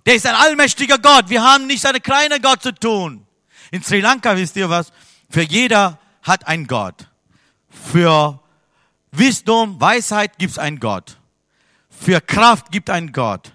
Der 0.07 0.15
ist 0.15 0.27
ein 0.27 0.35
allmächtiger 0.35 0.99
Gott. 0.99 1.29
Wir 1.29 1.43
haben 1.43 1.67
nicht 1.67 1.85
eine 1.87 2.01
kleine 2.01 2.41
Gott 2.41 2.63
zu 2.63 2.75
tun. 2.75 3.27
In 3.71 3.83
Sri 3.83 4.01
Lanka 4.01 4.37
wisst 4.37 4.57
ihr 4.57 4.69
was? 4.69 4.93
Für 5.31 5.43
jeder 5.43 5.99
hat 6.23 6.47
ein 6.47 6.67
Gott. 6.67 7.09
Für 7.71 8.41
Wisdom, 9.13 9.81
Weisheit 9.81 10.39
gibt 10.39 10.53
es 10.53 10.59
einen 10.59 10.81
Gott. 10.81 11.19
Für 11.91 12.21
Kraft 12.21 12.71
gibt 12.71 12.91
einen 12.91 13.13
Gott. 13.13 13.53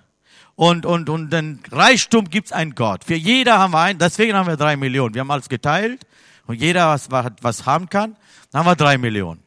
und, 0.60 0.86
und, 0.86 1.10
und 1.10 1.30
den 1.30 1.64
Reichtum 1.72 2.30
gibt's 2.30 2.52
einen 2.52 2.76
Gott. 2.76 3.06
Für 3.06 3.16
jeder 3.16 3.60
haben 3.60 3.72
wir 3.72 3.80
einen, 3.80 3.98
deswegen 3.98 4.34
haben 4.34 4.48
wir 4.48 4.58
drei 4.58 4.76
Millionen. 4.76 5.14
Wir 5.14 5.22
haben 5.22 5.32
alles 5.32 5.48
geteilt 5.48 6.06
und 6.48 6.56
jeder, 6.56 6.90
was, 6.90 7.10
was 7.10 7.66
haben 7.66 7.90
kann, 7.90 8.18
dann 8.52 8.60
haben 8.60 8.66
wir 8.68 8.76
drei 8.76 8.98
Millionen. 8.98 9.42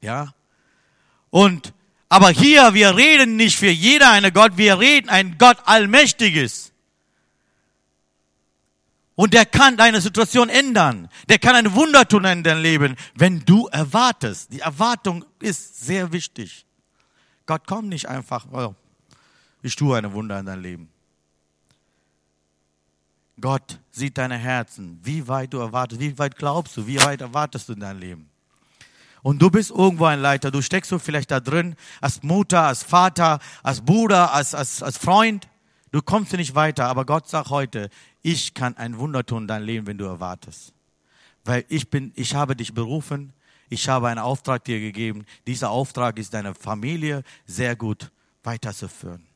Ja. 0.00 0.34
Und, 1.30 1.72
aber 2.08 2.30
hier, 2.30 2.74
wir 2.74 2.96
reden 2.96 3.36
nicht 3.36 3.58
für 3.58 3.70
jeder 3.70 4.10
eine 4.10 4.32
Gott, 4.32 4.56
wir 4.56 4.78
reden 4.78 5.08
ein 5.08 5.36
Gott 5.38 5.58
Allmächtiges. 5.64 6.72
Und 9.16 9.32
der 9.32 9.46
kann 9.46 9.78
deine 9.78 10.00
Situation 10.00 10.50
ändern. 10.50 11.08
Der 11.28 11.38
kann 11.38 11.56
ein 11.56 11.74
Wunder 11.74 12.06
tun 12.06 12.24
in 12.26 12.42
deinem 12.42 12.62
Leben, 12.62 12.96
wenn 13.14 13.40
du 13.44 13.66
erwartest. 13.68 14.52
Die 14.52 14.60
Erwartung 14.60 15.24
ist 15.40 15.84
sehr 15.84 16.12
wichtig. 16.12 16.66
Gott 17.46 17.66
kommt 17.66 17.88
nicht 17.88 18.08
einfach, 18.08 18.46
oh, 18.52 18.74
ich 19.62 19.74
tue 19.74 19.96
eine 19.96 20.12
Wunder 20.12 20.38
in 20.38 20.46
deinem 20.46 20.62
Leben. 20.62 20.88
Gott 23.40 23.78
sieht 23.90 24.18
deine 24.18 24.36
Herzen, 24.36 25.00
wie 25.02 25.26
weit 25.28 25.52
du 25.52 25.58
erwartest, 25.58 26.00
wie 26.00 26.18
weit 26.18 26.36
glaubst 26.36 26.76
du, 26.76 26.86
wie 26.86 27.00
weit 27.02 27.20
erwartest 27.20 27.68
du 27.68 27.74
in 27.74 27.80
deinem 27.80 28.00
Leben. 28.00 28.30
Und 29.26 29.42
du 29.42 29.50
bist 29.50 29.72
irgendwo 29.72 30.04
ein 30.04 30.20
Leiter, 30.20 30.52
du 30.52 30.62
steckst 30.62 30.88
so 30.88 31.00
vielleicht 31.00 31.32
da 31.32 31.40
drin, 31.40 31.74
als 32.00 32.22
Mutter, 32.22 32.62
als 32.62 32.84
Vater, 32.84 33.40
als 33.64 33.80
Bruder, 33.80 34.32
als, 34.32 34.54
als, 34.54 34.84
als 34.84 34.98
Freund. 34.98 35.48
Du 35.90 36.00
kommst 36.00 36.32
nicht 36.34 36.54
weiter, 36.54 36.86
aber 36.86 37.04
Gott 37.04 37.28
sagt 37.28 37.50
heute, 37.50 37.90
ich 38.22 38.54
kann 38.54 38.76
ein 38.76 38.98
Wunder 38.98 39.26
tun 39.26 39.42
in 39.42 39.48
deinem 39.48 39.66
Leben, 39.66 39.86
wenn 39.88 39.98
du 39.98 40.04
erwartest. 40.04 40.72
Weil 41.44 41.64
ich 41.68 41.90
bin, 41.90 42.12
ich 42.14 42.36
habe 42.36 42.54
dich 42.54 42.72
berufen, 42.72 43.32
ich 43.68 43.88
habe 43.88 44.06
einen 44.06 44.20
Auftrag 44.20 44.62
dir 44.62 44.78
gegeben. 44.78 45.26
Dieser 45.48 45.70
Auftrag 45.70 46.20
ist 46.20 46.32
deine 46.32 46.54
Familie 46.54 47.24
sehr 47.46 47.74
gut 47.74 48.12
weiterzuführen. 48.44 49.26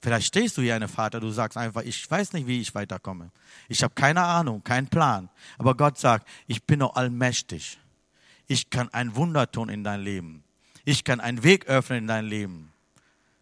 Vielleicht 0.00 0.28
stehst 0.28 0.56
du 0.56 0.62
hier, 0.62 0.76
eine 0.76 0.86
Vater, 0.86 1.18
du 1.18 1.30
sagst 1.30 1.58
einfach, 1.58 1.82
ich 1.82 2.08
weiß 2.08 2.34
nicht, 2.34 2.46
wie 2.46 2.60
ich 2.60 2.72
weiterkomme. 2.72 3.32
Ich 3.68 3.82
habe 3.82 3.94
keine 3.96 4.22
Ahnung, 4.22 4.62
keinen 4.62 4.86
Plan. 4.86 5.28
Aber 5.58 5.76
Gott 5.76 5.98
sagt, 5.98 6.28
ich 6.46 6.62
bin 6.62 6.78
noch 6.78 6.94
allmächtig. 6.94 7.78
Ich 8.48 8.70
kann 8.70 8.88
ein 8.92 9.14
Wunder 9.14 9.50
tun 9.50 9.68
in 9.68 9.84
dein 9.84 10.00
Leben. 10.00 10.42
Ich 10.84 11.04
kann 11.04 11.20
einen 11.20 11.42
Weg 11.42 11.66
öffnen 11.66 12.00
in 12.00 12.06
dein 12.06 12.24
Leben. 12.24 12.72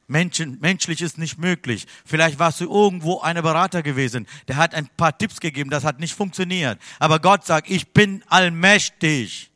Menschen, 0.09 0.59
menschlich 0.61 1.01
ist 1.01 1.19
nicht 1.19 1.39
möglich. 1.39 1.87
Vielleicht 2.05 2.39
warst 2.39 2.61
du 2.61 2.65
irgendwo 2.65 3.21
eine 3.21 3.43
Berater 3.43 3.83
gewesen, 3.83 4.27
der 4.47 4.57
hat 4.57 4.75
ein 4.75 4.89
paar 4.97 5.17
Tipps 5.17 5.41
gegeben, 5.41 5.71
das 5.71 5.85
hat 5.85 5.99
nicht 6.01 6.15
funktioniert. 6.15 6.79
Aber 6.99 7.19
Gott 7.19 7.45
sagt, 7.45 7.71
ich 7.71 7.93
bin 7.93 8.23
allmächtig. 8.29 9.51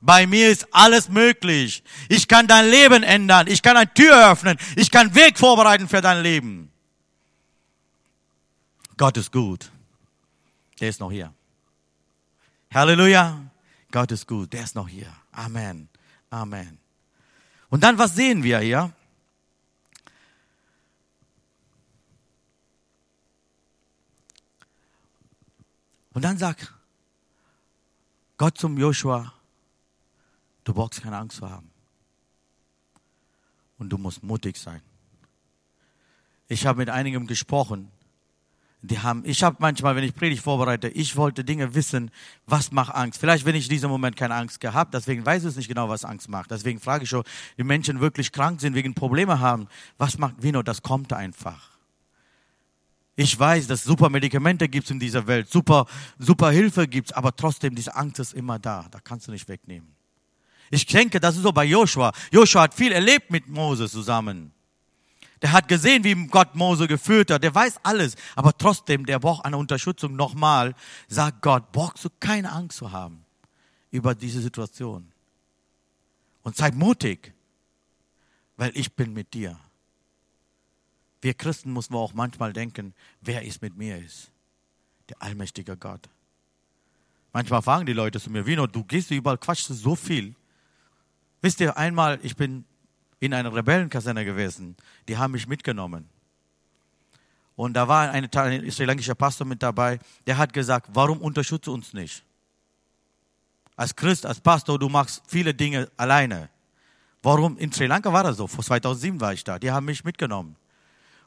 Bei 0.00 0.26
mir 0.26 0.48
ist 0.48 0.66
alles 0.72 1.08
möglich. 1.08 1.82
Ich 2.08 2.26
kann 2.26 2.46
dein 2.46 2.70
Leben 2.70 3.02
ändern. 3.02 3.46
Ich 3.48 3.62
kann 3.62 3.76
eine 3.76 3.92
Tür 3.92 4.32
öffnen. 4.32 4.56
Ich 4.76 4.90
kann 4.90 5.14
Weg 5.14 5.38
vorbereiten 5.38 5.88
für 5.88 6.00
dein 6.00 6.22
Leben. 6.22 6.70
Gott 8.96 9.16
ist 9.18 9.30
gut. 9.30 9.70
Der 10.80 10.88
ist 10.88 11.00
noch 11.00 11.10
hier. 11.10 11.32
Halleluja. 12.72 13.49
Gott 13.90 14.12
ist 14.12 14.26
gut. 14.26 14.52
Der 14.52 14.64
ist 14.64 14.74
noch 14.74 14.88
hier. 14.88 15.12
Amen. 15.32 15.88
Amen. 16.30 16.78
Und 17.68 17.82
dann, 17.82 17.98
was 17.98 18.14
sehen 18.14 18.42
wir 18.42 18.58
hier? 18.60 18.92
Und 26.12 26.22
dann 26.24 26.38
sagt 26.38 26.72
Gott 28.36 28.58
zum 28.58 28.78
Joshua, 28.78 29.32
Du 30.70 30.74
brauchst 30.74 31.02
keine 31.02 31.16
Angst 31.16 31.38
zu 31.38 31.50
haben. 31.50 31.70
Und 33.78 33.88
du 33.90 33.98
musst 33.98 34.22
mutig 34.22 34.56
sein. 34.56 34.82
Ich 36.48 36.66
habe 36.66 36.78
mit 36.78 36.90
einigen 36.90 37.26
gesprochen. 37.26 37.90
Die 38.82 38.98
haben, 38.98 39.22
ich 39.26 39.42
habe 39.42 39.56
manchmal, 39.58 39.94
wenn 39.94 40.04
ich 40.04 40.14
Predigt 40.14 40.42
vorbereite, 40.42 40.88
ich 40.88 41.14
wollte 41.14 41.44
Dinge 41.44 41.74
wissen, 41.74 42.10
was 42.46 42.72
macht 42.72 42.94
Angst. 42.94 43.20
Vielleicht, 43.20 43.44
wenn 43.44 43.54
ich 43.54 43.64
in 43.64 43.70
diesem 43.70 43.90
Moment 43.90 44.16
keine 44.16 44.34
Angst 44.34 44.58
gehabt, 44.58 44.94
deswegen 44.94 45.24
weiß 45.24 45.44
ich 45.44 45.56
nicht 45.56 45.68
genau, 45.68 45.90
was 45.90 46.04
Angst 46.04 46.30
macht. 46.30 46.50
Deswegen 46.50 46.80
frage 46.80 47.04
ich 47.04 47.10
schon, 47.10 47.22
die 47.58 47.64
Menschen 47.64 48.00
wirklich 48.00 48.32
krank 48.32 48.60
sind, 48.60 48.74
wegen 48.74 48.94
Probleme 48.94 49.38
haben, 49.38 49.68
was 49.98 50.16
macht 50.16 50.42
Vino? 50.42 50.62
Das 50.62 50.82
kommt 50.82 51.12
einfach. 51.12 51.70
Ich 53.16 53.38
weiß, 53.38 53.66
dass 53.66 53.84
super 53.84 54.08
Medikamente 54.08 54.66
gibt 54.66 54.90
in 54.90 54.98
dieser 54.98 55.26
Welt, 55.26 55.50
super, 55.50 55.84
super 56.18 56.50
Hilfe 56.50 56.88
gibt, 56.88 57.14
aber 57.14 57.36
trotzdem, 57.36 57.74
diese 57.74 57.94
Angst 57.94 58.18
ist 58.18 58.32
immer 58.32 58.58
da. 58.58 58.86
Da 58.90 58.98
kannst 58.98 59.28
du 59.28 59.32
nicht 59.32 59.46
wegnehmen. 59.46 59.94
Ich 60.70 60.86
denke, 60.86 61.20
das 61.20 61.36
ist 61.36 61.42
so 61.42 61.52
bei 61.52 61.64
Joshua. 61.64 62.12
Joshua 62.32 62.62
hat 62.62 62.74
viel 62.74 62.92
erlebt 62.92 63.30
mit 63.30 63.46
Moses 63.46 63.92
zusammen. 63.92 64.52
Der 65.42 65.52
hat 65.52 65.68
gesehen, 65.68 66.04
wie 66.04 66.14
Gott 66.26 66.54
Mose 66.54 66.86
geführt 66.86 67.30
hat. 67.30 67.42
Der 67.42 67.54
weiß 67.54 67.80
alles. 67.82 68.16
Aber 68.36 68.56
trotzdem, 68.56 69.06
der 69.06 69.18
braucht 69.18 69.44
eine 69.44 69.56
Unterstützung. 69.56 70.14
Nochmal, 70.14 70.74
sagt 71.08 71.42
Gott, 71.42 71.72
brauchst 71.72 72.04
du 72.04 72.10
keine 72.20 72.52
Angst 72.52 72.78
zu 72.78 72.92
haben 72.92 73.24
über 73.90 74.14
diese 74.14 74.40
Situation. 74.40 75.10
Und 76.42 76.56
sei 76.56 76.70
mutig, 76.72 77.32
weil 78.56 78.72
ich 78.74 78.92
bin 78.94 79.12
mit 79.12 79.32
dir. 79.34 79.58
Wir 81.22 81.34
Christen 81.34 81.72
müssen 81.72 81.94
auch 81.94 82.14
manchmal 82.14 82.52
denken, 82.52 82.94
wer 83.20 83.42
ist 83.42 83.62
mit 83.62 83.76
mir 83.76 83.98
ist. 83.98 84.30
Der 85.08 85.20
allmächtige 85.22 85.76
Gott. 85.76 86.08
Manchmal 87.32 87.62
fragen 87.62 87.86
die 87.86 87.92
Leute 87.92 88.20
zu 88.20 88.30
mir, 88.30 88.46
Vino, 88.46 88.66
du 88.66 88.84
gehst 88.84 89.10
überall, 89.10 89.38
quatschst 89.38 89.68
so 89.68 89.94
viel. 89.94 90.34
Wisst 91.42 91.60
ihr, 91.60 91.76
einmal, 91.76 92.18
ich 92.22 92.36
bin 92.36 92.64
in 93.20 93.34
einer 93.34 93.54
Rebellenkaserne 93.54 94.24
gewesen. 94.24 94.76
Die 95.06 95.16
haben 95.16 95.32
mich 95.32 95.46
mitgenommen. 95.46 96.08
Und 97.54 97.74
da 97.74 97.86
war 97.86 98.10
ein, 98.10 98.28
ein 98.34 98.70
sri 98.70 98.86
lankischer 98.86 99.14
Pastor 99.14 99.46
mit 99.46 99.62
dabei, 99.62 99.98
der 100.26 100.38
hat 100.38 100.52
gesagt, 100.52 100.88
warum 100.94 101.18
unterstützt 101.18 101.68
uns 101.68 101.92
nicht? 101.92 102.24
Als 103.76 103.94
Christ, 103.94 104.24
als 104.24 104.40
Pastor, 104.40 104.78
du 104.78 104.88
machst 104.88 105.22
viele 105.26 105.54
Dinge 105.54 105.90
alleine. 105.96 106.48
Warum? 107.22 107.58
In 107.58 107.70
Sri 107.70 107.86
Lanka 107.86 108.12
war 108.12 108.24
das 108.24 108.38
so. 108.38 108.46
Vor 108.46 108.64
2007 108.64 109.20
war 109.20 109.34
ich 109.34 109.44
da. 109.44 109.58
Die 109.58 109.70
haben 109.70 109.84
mich 109.84 110.04
mitgenommen. 110.04 110.56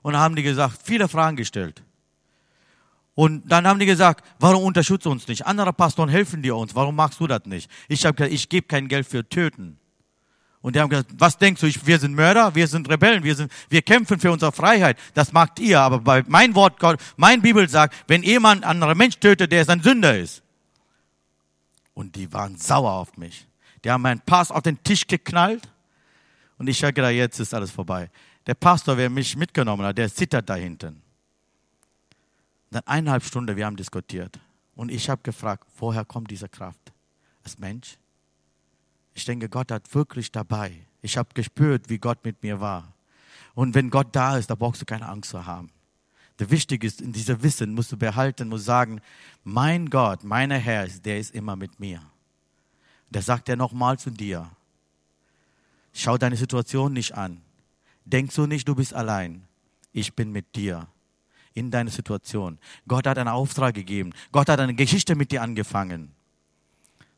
Und 0.01 0.17
haben 0.17 0.36
die 0.36 0.43
gesagt, 0.43 0.79
viele 0.84 1.08
Fragen 1.08 1.38
gestellt. 1.38 1.84
Und 3.15 3.43
dann 3.51 3.67
haben 3.67 3.79
die 3.79 3.86
gesagt, 3.86 4.25
warum 4.39 4.63
unterstützt 4.63 5.06
uns 5.06 5.27
nicht? 5.27 5.45
Andere 5.45 5.71
Pastoren 5.71 6.10
helfen 6.10 6.41
dir 6.41 6.56
uns. 6.56 6.73
Warum 6.73 6.95
machst 6.95 7.19
du 7.19 7.27
das 7.27 7.45
nicht? 7.45 7.69
Ich 7.88 8.06
habe 8.06 8.15
gesagt, 8.15 8.34
ich 8.34 8.49
gebe 8.49 8.67
kein 8.67 8.88
Geld 8.88 9.06
für 9.06 9.27
Töten. 9.27 9.77
Und 10.63 10.78
die 10.78 10.80
haben 10.80 10.89
gesagt, 10.89 11.12
was 11.17 11.38
denkst 11.38 11.60
du, 11.60 11.67
wir 11.86 11.99
sind 11.99 12.15
Mörder, 12.15 12.56
wir 12.56 12.67
sind 12.67 12.89
Rebellen, 12.89 13.21
wir, 13.21 13.36
sind, 13.36 13.52
wir 13.67 13.82
kämpfen 13.82 14.17
für 14.17 14.32
unsere 14.32 14.54
Freiheit. 14.54 14.97
Das 15.13 15.34
macht 15.34 15.60
ihr. 15.60 15.82
Aber 15.82 15.99
bei 15.99 16.23
mein 16.28 16.56
Wort 16.56 16.80
Gott, 16.80 17.02
mein 17.17 17.41
Bibel 17.41 17.67
sagt, 17.67 17.93
wenn 18.08 18.23
jemand 18.23 18.63
einen 18.63 18.71
anderen 18.71 18.97
Mensch 18.97 19.17
tötet, 19.17 19.52
der 19.52 19.63
ist 19.63 19.69
ein 19.69 19.84
Sünder 19.84 20.17
ist. 20.17 20.41
Und 21.93 22.15
die 22.15 22.32
waren 22.32 22.58
sauer 22.58 22.93
auf 22.93 23.17
mich. 23.17 23.45
Die 23.84 23.91
haben 23.91 24.04
meinen 24.04 24.21
Pass 24.21 24.52
auf 24.52 24.62
den 24.62 24.82
Tisch 24.84 25.06
geknallt. 25.06 25.67
Und 26.58 26.67
ich 26.69 26.82
habe 26.82 27.10
jetzt 27.10 27.41
ist 27.41 27.54
alles 27.54 27.69
vorbei. 27.69 28.10
Der 28.47 28.54
Pastor, 28.54 28.95
der 28.95 29.10
mich 29.10 29.36
mitgenommen 29.36 29.86
hat, 29.86 29.97
der 29.97 30.10
zittert 30.13 30.49
da 30.49 30.56
hinten. 30.56 31.02
Dann 32.71 32.84
eineinhalb 32.86 33.26
Stunden, 33.26 33.58
wir 33.58 33.65
haben 33.65 33.76
diskutiert. 33.76 34.39
Und 34.76 34.89
ich 34.89 35.10
habe 35.10 35.21
gefragt, 35.23 35.67
woher 35.78 36.06
kommt 36.06 36.32
diese 36.32 36.47
Kraft? 36.47 36.93
Als 37.43 37.60
Mensch? 37.60 37.97
Ich 39.13 39.26
denke, 39.26 39.49
Gott 39.49 39.71
hat 39.71 39.93
wirklich 39.93 40.32
dabei. 40.32 40.73
Ich 41.02 41.17
habe 41.17 41.30
gespürt, 41.34 41.89
wie 41.89 41.99
Gott 41.99 42.23
mit 42.23 42.41
mir 42.43 42.60
war. 42.60 42.93
Und 43.54 43.76
wenn 43.76 43.89
Gott 43.89 44.08
da 44.15 44.38
ist, 44.38 44.49
da 44.49 44.56
brauchst 44.56 44.82
du 44.82 44.86
keine 44.86 45.08
Angst 45.08 45.30
zu 45.30 45.45
haben. 45.45 45.69
Der 46.39 46.49
Wichtige 46.49 46.88
ist, 46.88 47.02
in 47.02 47.13
dieser 47.13 47.43
Wissen 47.43 47.73
musst 47.73 47.91
du 47.91 47.97
behalten, 47.97 48.49
musst 48.49 48.65
sagen, 48.65 49.02
mein 49.43 49.89
Gott, 49.89 50.23
mein 50.23 50.49
Herr, 50.49 50.88
der 50.88 51.19
ist 51.19 51.36
immer 51.36 51.56
mit 51.56 51.80
mir. 51.80 52.02
Der 53.10 53.21
sagt 53.21 53.49
er 53.49 53.56
nochmal 53.56 53.99
zu 53.99 54.10
dir. 54.10 54.49
Schau 55.93 56.17
deine 56.17 56.36
Situation 56.36 56.93
nicht 56.93 57.13
an. 57.13 57.41
Denkst 58.06 58.36
du 58.36 58.47
nicht, 58.47 58.67
du 58.67 58.73
bist 58.73 58.93
allein. 58.95 59.43
Ich 59.91 60.15
bin 60.15 60.32
mit 60.32 60.56
dir 60.56 60.88
in 61.54 61.69
deiner 61.69 61.91
Situation. 61.91 62.58
Gott 62.88 63.06
hat 63.06 63.19
einen 63.19 63.30
Auftrag 63.30 63.76
gegeben. 63.76 64.13
Gott 64.32 64.49
hat 64.49 64.60
eine 64.60 64.73
Geschichte 64.73 65.15
mit 65.15 65.32
dir 65.32 65.43
angefangen. 65.43 66.12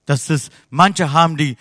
Das 0.06 0.30
ist, 0.30 0.52
manche 0.70 1.14
haben 1.14 1.38
die 1.38 1.56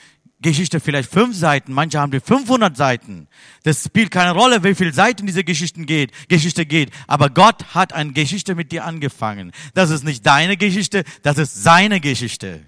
Geschichte 0.44 0.78
vielleicht 0.78 1.11
fünf 1.11 1.35
Seiten, 1.37 1.72
manche 1.72 1.98
haben 1.98 2.12
die 2.12 2.20
500 2.20 2.76
Seiten. 2.76 3.28
Das 3.64 3.83
spielt 3.83 4.11
keine 4.11 4.33
Rolle, 4.33 4.62
wie 4.62 4.74
viele 4.74 4.92
Seiten 4.92 5.26
diese 5.26 5.42
Geschichten 5.42 5.87
geht, 5.87 6.12
Geschichte 6.28 6.66
geht. 6.66 6.90
Aber 7.07 7.30
Gott 7.30 7.74
hat 7.74 7.94
eine 7.94 8.12
Geschichte 8.12 8.54
mit 8.54 8.70
dir 8.70 8.85
angefangen. 8.85 9.52
Das 9.72 9.90
ist 9.90 10.04
nicht 10.04 10.24
deine 10.24 10.57
Geschichte, 10.57 11.04
das 11.22 11.38
ist 11.38 11.62
seine 11.62 11.98
Geschichte. 11.98 12.61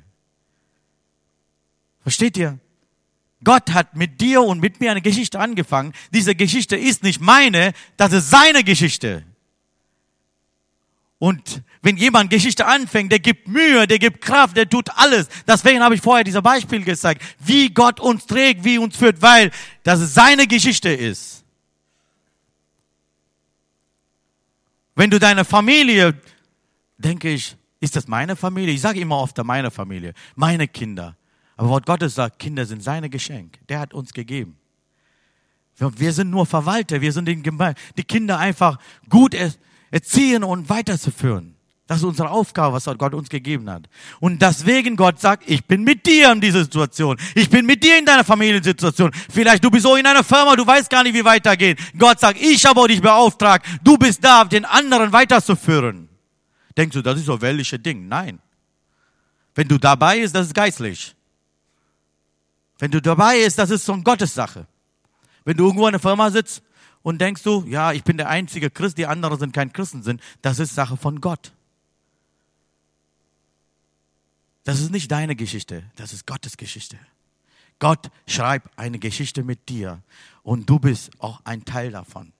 Versteht 2.02 2.36
ihr? 2.38 2.58
Gott 3.44 3.74
hat 3.74 3.94
mit 3.94 4.20
dir 4.22 4.42
und 4.42 4.60
mit 4.60 4.80
mir 4.80 4.90
eine 4.90 5.02
Geschichte 5.02 5.38
angefangen. 5.38 5.92
Diese 6.14 6.34
Geschichte 6.34 6.76
ist 6.76 7.02
nicht 7.02 7.20
meine, 7.20 7.74
das 7.98 8.12
ist 8.12 8.30
seine 8.30 8.64
Geschichte. 8.64 9.22
Und 11.18 11.62
wenn 11.80 11.96
jemand 11.96 12.30
Geschichte 12.30 12.66
anfängt, 12.66 13.10
der 13.10 13.20
gibt 13.20 13.48
Mühe, 13.48 13.86
der 13.86 13.98
gibt 13.98 14.20
Kraft, 14.20 14.56
der 14.56 14.68
tut 14.68 14.90
alles. 14.96 15.28
Deswegen 15.46 15.82
habe 15.82 15.94
ich 15.94 16.02
vorher 16.02 16.24
dieser 16.24 16.42
Beispiel 16.42 16.84
gezeigt, 16.84 17.22
wie 17.38 17.70
Gott 17.70 18.00
uns 18.00 18.26
trägt, 18.26 18.64
wie 18.64 18.78
uns 18.78 18.96
führt, 18.96 19.22
weil 19.22 19.50
das 19.82 20.12
seine 20.12 20.46
Geschichte 20.46 20.90
ist. 20.90 21.44
Wenn 24.94 25.10
du 25.10 25.18
deine 25.18 25.44
Familie, 25.44 26.20
denke 26.98 27.30
ich, 27.30 27.56
ist 27.80 27.96
das 27.96 28.08
meine 28.08 28.36
Familie? 28.36 28.74
Ich 28.74 28.80
sage 28.80 29.00
immer 29.00 29.18
oft 29.18 29.42
meine 29.42 29.70
Familie, 29.70 30.12
meine 30.34 30.68
Kinder. 30.68 31.16
Aber 31.56 31.68
Wort 31.70 31.86
Gottes 31.86 32.14
sagt, 32.14 32.38
Kinder 32.38 32.66
sind 32.66 32.82
seine 32.82 33.08
Geschenk. 33.08 33.58
Der 33.68 33.78
hat 33.78 33.94
uns 33.94 34.12
gegeben. 34.12 34.58
Wir 35.78 36.12
sind 36.12 36.30
nur 36.30 36.46
Verwalter. 36.46 37.00
Wir 37.00 37.12
sind 37.12 37.26
die 37.26 38.04
Kinder 38.04 38.38
einfach 38.38 38.78
gut 39.08 39.34
erziehen 39.90 40.44
und 40.44 40.68
weiterzuführen. 40.68 41.56
Das 41.86 41.98
ist 41.98 42.04
unsere 42.04 42.30
Aufgabe, 42.30 42.74
was 42.74 42.84
Gott 42.98 43.14
uns 43.14 43.28
gegeben 43.28 43.70
hat. 43.70 43.88
Und 44.18 44.42
deswegen 44.42 44.96
Gott 44.96 45.20
sagt, 45.20 45.48
ich 45.48 45.64
bin 45.64 45.84
mit 45.84 46.04
dir 46.04 46.32
in 46.32 46.40
dieser 46.40 46.64
Situation. 46.64 47.16
Ich 47.36 47.48
bin 47.48 47.64
mit 47.64 47.84
dir 47.84 47.96
in 47.96 48.04
deiner 48.04 48.24
Familiensituation. 48.24 49.12
Vielleicht 49.30 49.62
du 49.62 49.70
bist 49.70 49.84
so 49.84 49.94
in 49.94 50.04
einer 50.04 50.24
Firma, 50.24 50.56
du 50.56 50.66
weißt 50.66 50.90
gar 50.90 51.04
nicht, 51.04 51.14
wie 51.14 51.24
weitergehen. 51.24 51.78
Gott 51.96 52.18
sagt, 52.18 52.40
ich 52.40 52.66
habe 52.66 52.88
dich 52.88 53.00
beauftragt. 53.00 53.64
Du 53.84 53.96
bist 53.96 54.24
da, 54.24 54.44
den 54.44 54.64
anderen 54.64 55.12
weiterzuführen. 55.12 56.08
Denkst 56.76 56.94
du, 56.94 57.02
das 57.02 57.20
ist 57.20 57.26
so 57.26 57.40
weltliche 57.40 57.78
Ding? 57.78 58.08
Nein. 58.08 58.40
Wenn 59.54 59.68
du 59.68 59.78
dabei 59.78 60.18
bist, 60.20 60.34
das 60.34 60.48
ist 60.48 60.54
geistlich. 60.54 61.14
Wenn 62.80 62.90
du 62.90 63.00
dabei 63.00 63.44
bist, 63.44 63.60
das 63.60 63.70
ist 63.70 63.84
so 63.84 63.92
eine 63.92 64.02
Gottessache. 64.02 64.66
Wenn 65.44 65.56
du 65.56 65.66
irgendwo 65.66 65.86
in 65.86 65.94
einer 65.94 66.00
Firma 66.00 66.32
sitzt 66.32 66.62
und 67.06 67.20
denkst 67.20 67.44
du, 67.44 67.62
ja, 67.68 67.92
ich 67.92 68.02
bin 68.02 68.16
der 68.16 68.28
einzige 68.28 68.68
Christ, 68.68 68.98
die 68.98 69.06
anderen 69.06 69.38
sind 69.38 69.52
kein 69.52 69.72
Christen 69.72 70.02
sind, 70.02 70.20
das 70.42 70.58
ist 70.58 70.74
Sache 70.74 70.96
von 70.96 71.20
Gott. 71.20 71.52
Das 74.64 74.80
ist 74.80 74.90
nicht 74.90 75.12
deine 75.12 75.36
Geschichte, 75.36 75.84
das 75.94 76.12
ist 76.12 76.26
Gottes 76.26 76.56
Geschichte. 76.56 76.98
Gott 77.78 78.10
schreibt 78.26 78.76
eine 78.76 78.98
Geschichte 78.98 79.44
mit 79.44 79.68
dir 79.68 80.02
und 80.42 80.68
du 80.68 80.80
bist 80.80 81.12
auch 81.20 81.40
ein 81.44 81.64
Teil 81.64 81.92
davon. 81.92 82.32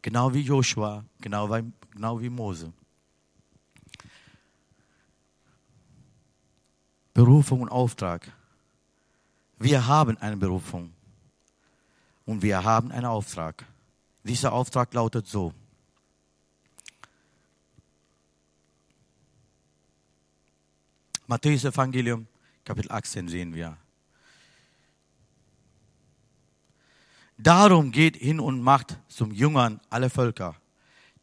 Genau 0.00 0.32
wie 0.32 0.40
Joshua, 0.40 1.04
genau 1.20 1.50
wie, 1.50 1.70
genau 1.92 2.22
wie 2.22 2.30
Mose. 2.30 2.72
Berufung 7.12 7.60
und 7.60 7.68
Auftrag. 7.68 8.32
Wir 9.58 9.86
haben 9.86 10.16
eine 10.16 10.38
Berufung 10.38 10.94
und 12.28 12.42
wir 12.42 12.62
haben 12.62 12.92
einen 12.92 13.06
Auftrag. 13.06 13.64
Dieser 14.22 14.52
Auftrag 14.52 14.92
lautet 14.92 15.26
so. 15.26 15.54
Matthäus 21.26 21.64
Evangelium, 21.64 22.26
Kapitel 22.66 22.92
18 22.92 23.28
sehen 23.28 23.54
wir. 23.54 23.78
Darum 27.38 27.92
geht 27.92 28.16
hin 28.16 28.40
und 28.40 28.60
macht 28.60 28.98
zum 29.08 29.32
Jüngern 29.32 29.80
alle 29.88 30.10
Völker. 30.10 30.54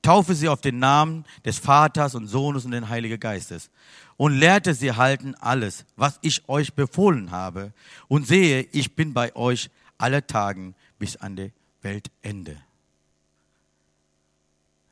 Taufe 0.02 0.34
sie 0.34 0.50
auf 0.50 0.62
den 0.62 0.80
Namen 0.80 1.26
des 1.46 1.60
Vaters 1.60 2.16
und 2.16 2.26
Sohnes 2.26 2.66
und 2.66 2.72
den 2.72 2.90
Heiligen 2.90 3.20
Geistes 3.20 3.70
und 4.18 4.34
lehrte 4.34 4.74
sie 4.74 4.94
halten 4.94 5.36
alles, 5.36 5.86
was 5.96 6.18
ich 6.24 6.50
euch 6.50 6.74
befohlen 6.74 7.30
habe. 7.30 7.74
Und 8.08 8.26
sehe, 8.26 8.62
ich 8.72 8.96
bin 8.96 9.14
bei 9.14 9.36
euch 9.36 9.70
alle 10.00 10.26
Tagen 10.26 10.74
bis 10.98 11.18
an 11.18 11.36
die 11.36 11.54
Weltende. 11.82 12.62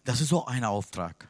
Das 0.03 0.21
ist 0.21 0.29
so 0.29 0.45
ein 0.45 0.63
Auftrag. 0.63 1.27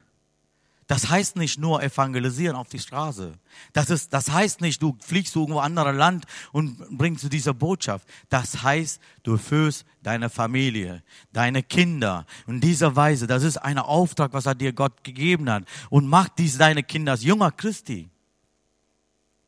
Das 0.88 1.09
heißt 1.09 1.38
nicht 1.38 1.59
nur 1.59 1.81
evangelisieren 1.81 2.55
auf 2.55 2.67
die 2.67 2.79
Straße. 2.79 3.33
Das, 3.71 3.89
ist, 3.89 4.12
das 4.13 4.31
heißt 4.31 4.62
nicht, 4.62 4.81
du 4.81 4.97
fliegst 4.99 5.36
irgendwo 5.36 5.62
in 5.62 5.77
ein 5.77 5.95
Land 5.95 6.25
und 6.51 6.77
bringst 6.97 7.31
diese 7.31 7.53
Botschaft. 7.53 8.07
Das 8.29 8.63
heißt, 8.63 8.99
du 9.23 9.38
führst 9.38 9.86
deine 10.01 10.29
Familie, 10.29 11.01
deine 11.31 11.63
Kinder 11.63 12.25
in 12.47 12.59
dieser 12.59 12.95
Weise. 12.95 13.27
Das 13.27 13.43
ist 13.43 13.57
ein 13.57 13.79
Auftrag, 13.79 14.33
was 14.33 14.45
er 14.45 14.55
dir 14.55 14.73
Gott 14.73 15.03
gegeben 15.03 15.49
hat. 15.49 15.63
Und 15.89 16.07
mach 16.07 16.29
dies 16.29 16.57
deine 16.57 16.83
Kinder 16.83 17.13
als 17.13 17.23
Jünger 17.23 17.51
Christi. 17.51 18.09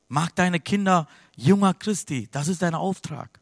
Mach 0.07 0.31
deine 0.31 0.59
Kinder 0.59 1.07
Jünger 1.35 1.73
Christi. 1.73 2.29
Das 2.31 2.47
ist 2.47 2.61
dein 2.61 2.75
Auftrag. 2.75 3.41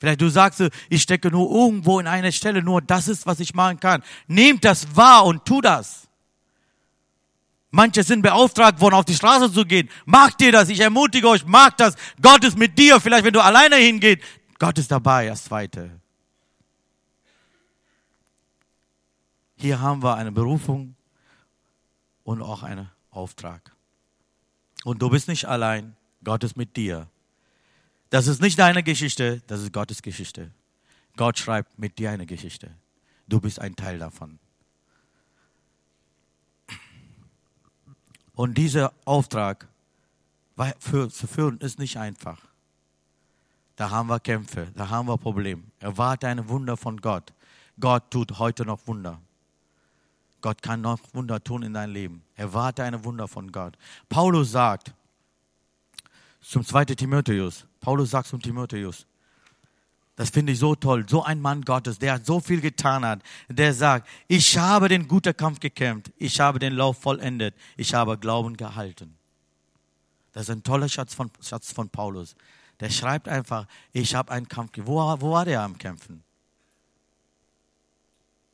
Vielleicht 0.00 0.22
du 0.22 0.30
sagst, 0.30 0.64
ich 0.88 1.02
stecke 1.02 1.30
nur 1.30 1.50
irgendwo 1.50 2.00
in 2.00 2.06
einer 2.06 2.32
Stelle, 2.32 2.62
nur 2.62 2.80
das 2.80 3.06
ist, 3.06 3.26
was 3.26 3.38
ich 3.38 3.52
machen 3.54 3.78
kann. 3.78 4.02
Nehmt 4.26 4.64
das 4.64 4.96
wahr 4.96 5.26
und 5.26 5.44
tu 5.44 5.60
das. 5.60 6.08
Manche 7.70 8.02
sind 8.02 8.22
beauftragt 8.22 8.80
worden, 8.80 8.94
auf 8.94 9.04
die 9.04 9.14
Straße 9.14 9.52
zu 9.52 9.64
gehen. 9.66 9.90
Macht 10.06 10.40
ihr 10.40 10.52
das? 10.52 10.70
Ich 10.70 10.80
ermutige 10.80 11.28
euch, 11.28 11.44
macht 11.44 11.80
das. 11.80 11.94
Gott 12.20 12.42
ist 12.44 12.56
mit 12.56 12.78
dir. 12.78 12.98
Vielleicht, 12.98 13.24
wenn 13.24 13.34
du 13.34 13.42
alleine 13.42 13.76
hingehst, 13.76 14.22
Gott 14.58 14.78
ist 14.78 14.90
dabei 14.90 15.30
als 15.30 15.44
Zweite. 15.44 15.90
Hier 19.56 19.80
haben 19.80 20.02
wir 20.02 20.16
eine 20.16 20.32
Berufung 20.32 20.96
und 22.24 22.40
auch 22.40 22.62
einen 22.62 22.90
Auftrag. 23.10 23.70
Und 24.84 25.02
du 25.02 25.10
bist 25.10 25.28
nicht 25.28 25.44
allein. 25.44 25.94
Gott 26.24 26.42
ist 26.42 26.56
mit 26.56 26.74
dir. 26.76 27.06
Das 28.10 28.26
ist 28.26 28.42
nicht 28.42 28.58
deine 28.58 28.82
Geschichte, 28.82 29.40
das 29.46 29.62
ist 29.62 29.72
Gottes 29.72 30.02
Geschichte. 30.02 30.50
Gott 31.16 31.38
schreibt 31.38 31.78
mit 31.78 31.98
dir 31.98 32.10
eine 32.10 32.26
Geschichte. 32.26 32.74
Du 33.28 33.40
bist 33.40 33.60
ein 33.60 33.76
Teil 33.76 33.98
davon. 33.98 34.38
Und 38.34 38.58
dieser 38.58 38.92
Auftrag 39.04 39.68
zu 40.82 41.26
führen 41.26 41.58
ist 41.58 41.78
nicht 41.78 41.96
einfach. 41.98 42.40
Da 43.76 43.90
haben 43.90 44.08
wir 44.08 44.20
Kämpfe, 44.20 44.68
da 44.74 44.88
haben 44.88 45.08
wir 45.08 45.16
Probleme. 45.16 45.62
Erwarte 45.78 46.26
ein 46.26 46.48
Wunder 46.48 46.76
von 46.76 47.00
Gott. 47.00 47.32
Gott 47.78 48.10
tut 48.10 48.38
heute 48.38 48.66
noch 48.66 48.86
Wunder. 48.86 49.20
Gott 50.40 50.62
kann 50.62 50.80
noch 50.80 50.98
Wunder 51.12 51.42
tun 51.42 51.62
in 51.62 51.74
deinem 51.74 51.92
Leben. 51.92 52.22
Erwarte 52.34 52.82
ein 52.82 53.04
Wunder 53.04 53.28
von 53.28 53.52
Gott. 53.52 53.76
Paulus 54.08 54.50
sagt 54.50 54.92
zum 56.40 56.64
2. 56.64 56.86
Timotheus, 56.86 57.66
Paulus 57.80 58.10
sagt 58.10 58.28
zum 58.28 58.40
Timotheus, 58.40 59.06
das 60.16 60.28
finde 60.28 60.52
ich 60.52 60.58
so 60.58 60.74
toll. 60.74 61.06
So 61.08 61.22
ein 61.22 61.40
Mann 61.40 61.62
Gottes, 61.62 61.98
der 61.98 62.22
so 62.22 62.40
viel 62.40 62.60
getan 62.60 63.06
hat. 63.06 63.22
Der 63.48 63.72
sagt, 63.72 64.06
ich 64.28 64.58
habe 64.58 64.88
den 64.88 65.08
guten 65.08 65.34
Kampf 65.34 65.60
gekämpft. 65.60 66.12
Ich 66.18 66.38
habe 66.38 66.58
den 66.58 66.74
Lauf 66.74 67.00
vollendet. 67.00 67.54
Ich 67.78 67.94
habe 67.94 68.18
Glauben 68.18 68.54
gehalten. 68.54 69.16
Das 70.32 70.42
ist 70.42 70.50
ein 70.50 70.62
toller 70.62 70.90
Schatz 70.90 71.14
von, 71.14 71.30
Schatz 71.40 71.72
von 71.72 71.88
Paulus. 71.88 72.36
Der 72.80 72.90
schreibt 72.90 73.28
einfach, 73.28 73.66
ich 73.94 74.14
habe 74.14 74.30
einen 74.32 74.46
Kampf. 74.46 74.72
Wo, 74.82 74.96
wo 75.20 75.30
war 75.32 75.46
der 75.46 75.62
am 75.62 75.78
Kämpfen? 75.78 76.22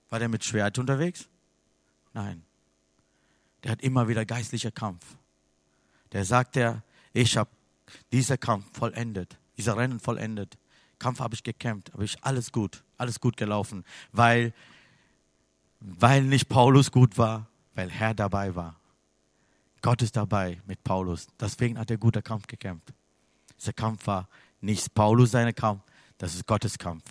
War 0.09 0.21
der 0.21 0.29
mit 0.29 0.45
Schwert 0.45 0.79
unterwegs? 0.79 1.27
Nein. 2.13 2.43
Der 3.65 3.73
hat 3.73 3.83
immer 3.83 4.07
wieder 4.07 4.25
geistlicher 4.25 4.71
Kampf. 4.71 5.05
Der 6.13 6.25
sagt 6.25 6.57
er, 6.57 6.83
ich 7.13 7.37
habe 7.37 7.51
dieser 8.13 8.37
Kampf 8.37 8.65
vollendet, 8.77 9.39
dieser 9.57 9.77
Rennen 9.77 10.01
vollendet. 10.01 10.57
Kampf 10.99 11.21
habe 11.21 11.35
ich 11.35 11.43
gekämpft, 11.43 11.93
aber 11.93 12.05
ich 12.05 12.23
alles 12.23 12.53
gut, 12.53 12.83
alles 12.97 13.21
gut 13.21 13.37
gelaufen, 13.37 13.85
weil, 14.13 14.55
weil 15.81 16.23
nicht 16.23 16.49
Paulus 16.49 16.91
gut 16.91 17.19
war, 17.19 17.49
weil 17.75 17.91
Herr 17.91 18.15
dabei 18.15 18.55
war. 18.55 18.81
Gott 19.83 20.03
ist 20.03 20.17
dabei 20.17 20.61
mit 20.67 20.83
Paulus. 20.83 21.29
Deswegen 21.39 21.79
hat 21.79 21.91
er 21.91 21.99
guter 21.99 22.23
Kampf 22.23 22.47
gekämpft. 22.47 22.93
Dieser 23.61 23.73
Kampf 23.73 24.07
war 24.07 24.29
nicht 24.61 24.95
Paulus 24.95 25.31
seine 25.31 25.53
Kampf, 25.53 25.83
das 26.19 26.35
ist 26.35 26.47
Gottes 26.47 26.79
Kampf. 26.79 27.05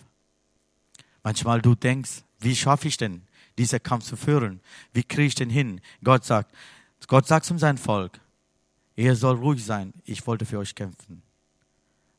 Manchmal 1.24 1.62
du 1.62 1.76
denkst, 1.76 2.24
wie 2.40 2.56
schaffe 2.56 2.88
ich 2.88 2.98
denn, 2.98 3.24
diesen 3.58 3.82
Kampf 3.82 4.06
zu 4.06 4.16
führen? 4.16 4.62
Wie 4.94 5.04
kriege 5.04 5.28
ich 5.28 5.36
den 5.36 5.50
hin? 5.50 5.82
Gott 6.04 6.26
sagt, 6.26 6.54
Gott 7.08 7.28
sagt 7.28 7.46
zum 7.46 7.60
sein 7.60 7.78
Volk, 7.78 8.20
ihr 8.96 9.16
soll 9.16 9.36
ruhig 9.36 9.64
sein, 9.64 9.94
ich 10.04 10.26
wollte 10.26 10.46
für 10.46 10.60
euch 10.60 10.76
kämpfen. 10.76 11.22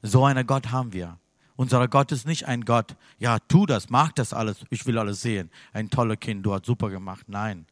So 0.03 0.25
einen 0.25 0.47
Gott 0.47 0.71
haben 0.71 0.93
wir. 0.93 1.19
Unser 1.57 1.89
Gott 1.89 2.13
ist 2.13 2.27
nicht 2.27 2.47
ein 2.47 2.65
Gott, 2.65 2.97
ja, 3.19 3.39
tu 3.39 3.65
das, 3.65 3.89
mach 3.89 4.13
das 4.13 4.33
alles, 4.35 4.59
ich 4.69 4.85
will 4.87 4.99
alles 4.99 5.23
sehen. 5.23 5.51
Ein 5.73 5.89
toller 5.89 6.17
Kind, 6.17 6.45
du 6.45 6.53
hast 6.53 6.67
super 6.67 6.91
gemacht. 6.91 7.27
Nein. 7.29 7.67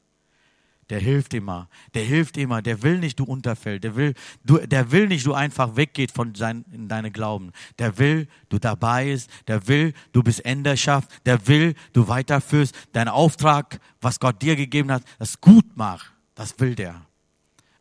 Der 0.91 1.01
hilft 1.01 1.33
immer, 1.33 1.69
der 1.95 2.05
hilft 2.05 2.37
immer, 2.37 2.61
der 2.61 2.83
will 2.83 2.99
nicht, 2.99 3.19
du 3.19 3.25
unterfällt, 3.25 3.85
der 3.85 3.97
will, 3.97 4.15
du, 4.45 4.59
der 4.59 4.91
will 4.91 5.07
nicht, 5.09 5.25
du 5.25 5.33
einfach 5.33 5.77
weggeht 5.77 6.13
von 6.13 6.35
sein, 6.35 6.65
in 6.73 6.89
deine 6.89 7.11
Glauben. 7.11 7.53
Der 7.79 7.97
will, 7.97 8.29
du 8.51 8.59
dabei 8.59 9.07
bist, 9.07 9.31
der 9.49 9.67
will, 9.67 9.95
du 10.13 10.23
bist 10.23 10.45
Enderschaft, 10.45 11.09
der 11.25 11.47
will, 11.47 11.75
du 11.95 12.07
weiterführst, 12.09 12.75
deinen 12.93 13.09
Auftrag, 13.09 13.81
was 14.03 14.21
Gott 14.21 14.43
dir 14.43 14.57
gegeben 14.57 14.93
hat, 14.93 15.03
das 15.19 15.41
gut 15.41 15.65
mach. 15.75 16.13
Das 16.35 16.59
will 16.59 16.75
der. 16.75 17.07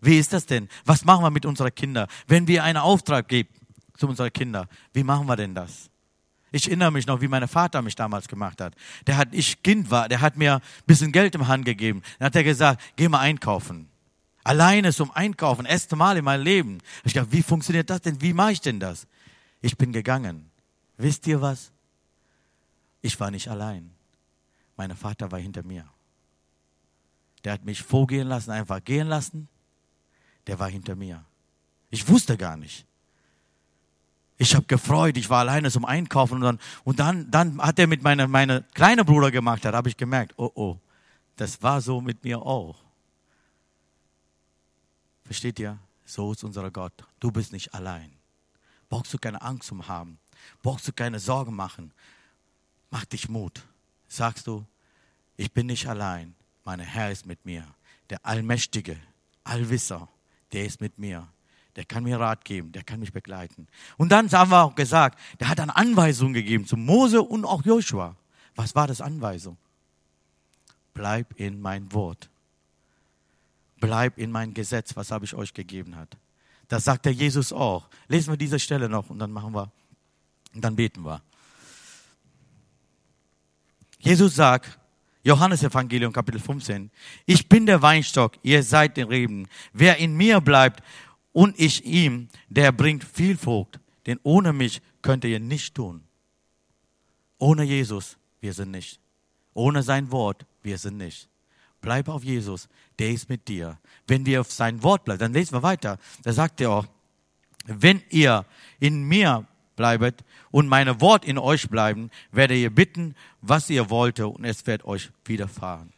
Wie 0.03 0.19
ist 0.19 0.33
das 0.33 0.45
denn? 0.45 0.67
Was 0.83 1.05
machen 1.05 1.23
wir 1.23 1.29
mit 1.29 1.45
unseren 1.45 1.73
Kindern? 1.73 2.07
Wenn 2.27 2.45
wir 2.45 2.65
einen 2.65 2.77
Auftrag 2.77 3.29
geben 3.29 3.49
zu 3.97 4.07
unseren 4.07 4.33
Kindern, 4.33 4.67
wie 4.91 5.03
machen 5.03 5.25
wir 5.27 5.37
denn 5.37 5.55
das? 5.55 5.89
Ich 6.51 6.67
erinnere 6.67 6.91
mich 6.91 7.07
noch, 7.07 7.21
wie 7.21 7.29
mein 7.29 7.47
Vater 7.47 7.81
mich 7.81 7.95
damals 7.95 8.27
gemacht 8.27 8.59
hat. 8.59 8.75
Der 9.07 9.15
hat, 9.15 9.29
ich 9.31 9.63
Kind 9.63 9.89
war, 9.89 10.09
der 10.09 10.19
hat 10.19 10.35
mir 10.35 10.55
ein 10.55 10.61
bisschen 10.85 11.13
Geld 11.13 11.33
im 11.35 11.47
Hand 11.47 11.63
gegeben. 11.63 12.03
Dann 12.19 12.25
hat 12.27 12.35
er 12.35 12.43
gesagt, 12.43 12.81
geh 12.97 13.07
mal 13.07 13.21
einkaufen. 13.21 13.89
Alleine 14.43 14.91
zum 14.91 15.09
Einkaufen, 15.11 15.65
erste 15.65 15.95
Mal 15.95 16.17
in 16.17 16.25
meinem 16.25 16.43
Leben. 16.43 16.79
Ich 17.05 17.13
dachte, 17.13 17.31
wie 17.31 17.41
funktioniert 17.41 17.89
das 17.89 18.01
denn? 18.01 18.21
Wie 18.21 18.33
mache 18.33 18.51
ich 18.51 18.61
denn 18.61 18.81
das? 18.81 19.07
Ich 19.61 19.77
bin 19.77 19.93
gegangen. 19.93 20.51
Wisst 20.97 21.25
ihr 21.27 21.41
was? 21.41 21.71
Ich 23.01 23.17
war 23.21 23.31
nicht 23.31 23.47
allein. 23.47 23.91
Mein 24.75 24.93
Vater 24.97 25.31
war 25.31 25.39
hinter 25.39 25.63
mir. 25.63 25.85
der 27.45 27.53
hat 27.53 27.63
mich 27.63 27.81
vorgehen 27.81 28.27
lassen, 28.27 28.51
einfach 28.51 28.83
gehen 28.83 29.07
lassen. 29.07 29.47
Der 30.47 30.59
war 30.59 30.69
hinter 30.69 30.95
mir. 30.95 31.23
Ich 31.89 32.07
wusste 32.07 32.37
gar 32.37 32.57
nicht. 32.57 32.85
Ich 34.37 34.55
habe 34.55 34.65
gefreut, 34.65 35.15
ich 35.15 35.29
war 35.29 35.39
alleine 35.39 35.69
zum 35.71 35.85
Einkaufen 35.85 36.35
und 36.35 36.41
dann, 36.41 36.59
und 36.83 36.99
dann, 36.99 37.29
dann 37.31 37.61
hat 37.61 37.79
er 37.79 37.87
mit 37.87 38.01
meinem 38.01 38.29
meine 38.31 38.63
kleine 38.73 39.05
Bruder 39.05 39.31
gemacht, 39.31 39.63
da 39.63 39.71
habe 39.71 39.89
ich 39.89 39.95
gemerkt, 39.95 40.33
oh 40.37 40.51
oh, 40.55 40.77
das 41.35 41.61
war 41.61 41.81
so 41.81 42.01
mit 42.01 42.23
mir 42.23 42.41
auch. 42.41 42.75
Versteht 45.23 45.59
ihr? 45.59 45.79
So 46.05 46.33
ist 46.33 46.43
unser 46.43 46.69
Gott. 46.71 46.93
Du 47.19 47.31
bist 47.31 47.53
nicht 47.53 47.73
allein. 47.73 48.11
Brauchst 48.89 49.13
du 49.13 49.17
keine 49.17 49.41
Angst 49.41 49.71
um 49.71 49.87
haben. 49.87 50.19
Brauchst 50.61 50.87
du 50.87 50.93
keine 50.93 51.19
Sorgen 51.19 51.55
machen. 51.55 51.93
Mach 52.91 53.05
dich 53.05 53.29
Mut. 53.29 53.63
Sagst 54.07 54.47
du, 54.47 54.65
ich 55.37 55.51
bin 55.53 55.67
nicht 55.67 55.87
allein. 55.87 56.35
Mein 56.65 56.79
Herr 56.79 57.11
ist 57.11 57.25
mit 57.25 57.45
mir. 57.45 57.65
Der 58.09 58.25
Allmächtige, 58.25 58.97
Allwisser, 59.43 60.09
der 60.53 60.65
ist 60.65 60.81
mit 60.81 60.97
mir. 60.97 61.27
Der 61.75 61.85
kann 61.85 62.03
mir 62.03 62.19
Rat 62.19 62.45
geben, 62.45 62.71
der 62.71 62.83
kann 62.83 62.99
mich 62.99 63.11
begleiten. 63.11 63.67
Und 63.97 64.11
dann 64.11 64.31
haben 64.31 64.51
wir 64.51 64.63
auch 64.63 64.75
gesagt, 64.75 65.19
der 65.39 65.49
hat 65.49 65.59
eine 65.59 65.75
Anweisung 65.75 66.33
gegeben 66.33 66.67
zu 66.67 66.77
Mose 66.77 67.21
und 67.21 67.45
auch 67.45 67.63
Joshua. 67.65 68.15
Was 68.55 68.75
war 68.75 68.85
das 68.85 69.01
Anweisung? 69.01 69.57
Bleib 70.93 71.33
in 71.39 71.59
mein 71.59 71.91
Wort. 71.91 72.29
Bleib 73.79 74.19
in 74.19 74.31
mein 74.31 74.53
Gesetz, 74.53 74.95
was 74.95 75.09
habe 75.09 75.25
ich 75.25 75.33
euch 75.33 75.53
gegeben 75.53 75.95
hat. 75.95 76.15
Das 76.67 76.83
sagt 76.83 77.05
der 77.05 77.11
Jesus 77.11 77.51
auch. 77.51 77.89
Lesen 78.07 78.31
wir 78.31 78.37
diese 78.37 78.59
Stelle 78.59 78.87
noch 78.87 79.09
und 79.09 79.17
dann 79.19 79.31
machen 79.31 79.53
wir, 79.53 79.71
und 80.53 80.63
dann 80.63 80.75
beten 80.75 81.03
wir. 81.03 81.21
Jesus 83.99 84.35
sagt, 84.35 84.77
Johannes 85.23 85.63
Evangelium 85.63 86.11
Kapitel 86.11 86.39
15. 86.39 86.91
Ich 87.25 87.47
bin 87.47 87.65
der 87.65 87.81
Weinstock, 87.81 88.33
ihr 88.43 88.61
seid 88.61 88.97
den 88.97 89.07
Reben. 89.07 89.47
Wer 89.71 89.97
in 89.97 90.15
mir 90.15 90.41
bleibt 90.41 90.83
und 91.31 91.57
ich 91.57 91.85
ihm, 91.85 92.27
der 92.49 92.71
bringt 92.71 93.03
viel 93.03 93.37
Frucht. 93.37 93.79
Denn 94.05 94.19
ohne 94.23 94.51
mich 94.51 94.81
könnt 95.01 95.23
ihr 95.23 95.39
nicht 95.39 95.75
tun. 95.75 96.03
Ohne 97.37 97.63
Jesus, 97.63 98.17
wir 98.41 98.53
sind 98.53 98.71
nicht. 98.71 98.99
Ohne 99.53 99.81
sein 99.81 100.11
Wort, 100.11 100.45
wir 100.61 100.77
sind 100.77 100.97
nicht. 100.97 101.29
Bleib 101.79 102.09
auf 102.09 102.23
Jesus, 102.23 102.67
der 102.99 103.11
ist 103.11 103.29
mit 103.29 103.47
dir. 103.47 103.77
Wenn 104.07 104.25
wir 104.25 104.41
auf 104.41 104.51
sein 104.51 104.83
Wort 104.83 105.05
bleiben, 105.05 105.19
dann 105.19 105.33
lesen 105.33 105.53
wir 105.53 105.63
weiter. 105.63 105.99
Da 106.23 106.33
sagt 106.33 106.59
er 106.59 106.71
auch, 106.71 106.85
wenn 107.65 108.01
ihr 108.09 108.45
in 108.79 109.03
mir 109.03 109.47
bleibet 109.75 110.23
und 110.51 110.67
meine 110.67 111.01
Wort 111.01 111.25
in 111.25 111.37
euch 111.37 111.69
bleiben, 111.69 112.09
werdet 112.31 112.57
ihr 112.57 112.73
bitten, 112.73 113.15
was 113.41 113.69
ihr 113.69 113.89
wollte 113.89 114.27
und 114.27 114.45
es 114.45 114.65
wird 114.65 114.85
euch 114.85 115.11
widerfahren. 115.25 115.93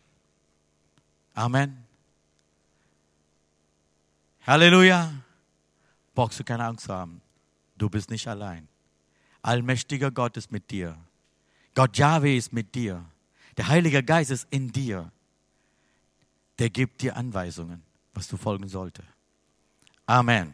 Amen. 1.34 1.84
Halleluja. 4.46 5.14
Brauchst 6.14 6.40
du 6.40 6.44
keine 6.44 6.64
Angst 6.66 6.88
haben. 6.88 7.22
Du 7.78 7.90
bist 7.90 8.10
nicht 8.10 8.28
allein. 8.28 8.68
Allmächtiger 9.42 10.12
Gott 10.12 10.38
ist 10.38 10.52
mit 10.52 10.72
dir. 10.72 10.98
Gott 11.74 11.98
Jahwe 11.98 12.36
ist 12.36 12.54
mit 12.54 12.74
dir. 12.74 13.04
Der 13.58 13.68
Heilige 13.68 14.02
Geist 14.02 14.32
ist 14.32 14.48
in 14.50 14.72
dir. 14.72 15.12
Der 16.58 16.70
gibt 16.70 17.02
dir 17.02 17.18
Anweisungen, 17.18 17.84
was 18.14 18.28
du 18.28 18.38
folgen 18.38 18.70
sollte. 18.70 19.04
Amen. 20.06 20.54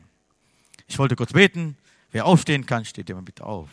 Ich 0.87 0.97
wollte 0.97 1.15
kurz 1.15 1.33
beten. 1.33 1.77
Wer 2.11 2.25
aufstehen 2.25 2.65
kann, 2.65 2.85
steht 2.85 3.09
immer 3.09 3.21
bitte 3.21 3.45
auf. 3.45 3.69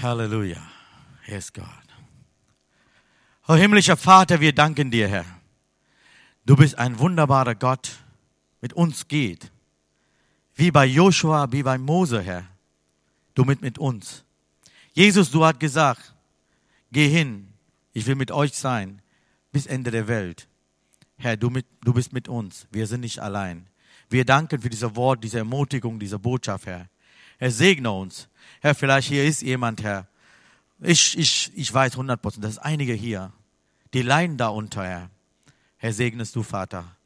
Halleluja. 0.00 0.62
Ist 1.26 1.54
Gott. 1.54 1.66
Oh 3.46 3.54
himmlischer 3.54 3.96
Vater, 3.96 4.40
wir 4.40 4.52
danken 4.52 4.90
dir, 4.90 5.08
Herr. 5.08 5.24
Du 6.44 6.56
bist 6.56 6.76
ein 6.78 6.98
wunderbarer 6.98 7.54
Gott, 7.54 7.90
mit 8.60 8.72
uns 8.72 9.06
geht. 9.08 9.50
Wie 10.54 10.70
bei 10.70 10.86
Joshua, 10.86 11.50
wie 11.52 11.62
bei 11.62 11.78
Mose, 11.78 12.20
Herr. 12.22 12.46
Du 13.34 13.44
mit, 13.44 13.62
mit 13.62 13.78
uns. 13.78 14.24
Jesus, 14.92 15.30
du 15.30 15.44
hast 15.44 15.60
gesagt, 15.60 16.14
geh 16.90 17.08
hin, 17.08 17.52
ich 17.92 18.06
will 18.06 18.16
mit 18.16 18.30
euch 18.30 18.54
sein 18.54 19.02
bis 19.52 19.66
Ende 19.66 19.90
der 19.90 20.08
Welt. 20.08 20.48
Herr, 21.16 21.36
du, 21.36 21.50
mit, 21.50 21.66
du 21.82 21.92
bist 21.92 22.12
mit 22.12 22.28
uns. 22.28 22.66
Wir 22.70 22.86
sind 22.86 23.00
nicht 23.00 23.20
allein. 23.20 23.66
Wir 24.10 24.24
danken 24.24 24.60
für 24.60 24.68
diese 24.68 24.94
Wort, 24.96 25.22
diese 25.22 25.38
Ermutigung, 25.38 25.98
diese 25.98 26.18
Botschaft, 26.18 26.66
Herr. 26.66 26.88
Herr, 27.38 27.50
segne 27.50 27.90
uns. 27.90 28.28
Herr, 28.60 28.74
vielleicht 28.74 29.08
hier 29.08 29.24
ist 29.24 29.40
jemand, 29.40 29.82
Herr. 29.82 30.08
Ich, 30.80 31.16
ich, 31.16 31.52
ich 31.54 31.72
weiß 31.72 31.92
100 31.92 32.20
Prozent, 32.20 32.44
das 32.44 32.52
ist 32.52 32.58
einige 32.58 32.92
hier, 32.92 33.32
die 33.94 34.02
leiden 34.02 34.36
darunter, 34.36 34.84
Herr. 34.84 35.10
Herr, 35.76 35.92
segnest 35.92 36.34
du, 36.36 36.42
Vater. 36.42 36.96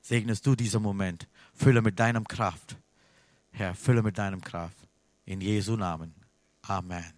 Segnest 0.00 0.46
du 0.46 0.54
diesen 0.54 0.82
Moment. 0.82 1.26
Fülle 1.54 1.82
mit 1.82 1.98
deinem 1.98 2.26
Kraft. 2.26 2.76
Herr, 3.50 3.74
fülle 3.74 4.02
mit 4.02 4.16
deinem 4.16 4.40
Kraft. 4.40 4.76
In 5.24 5.40
Jesu 5.40 5.76
Namen. 5.76 6.14
Amen. 6.62 7.13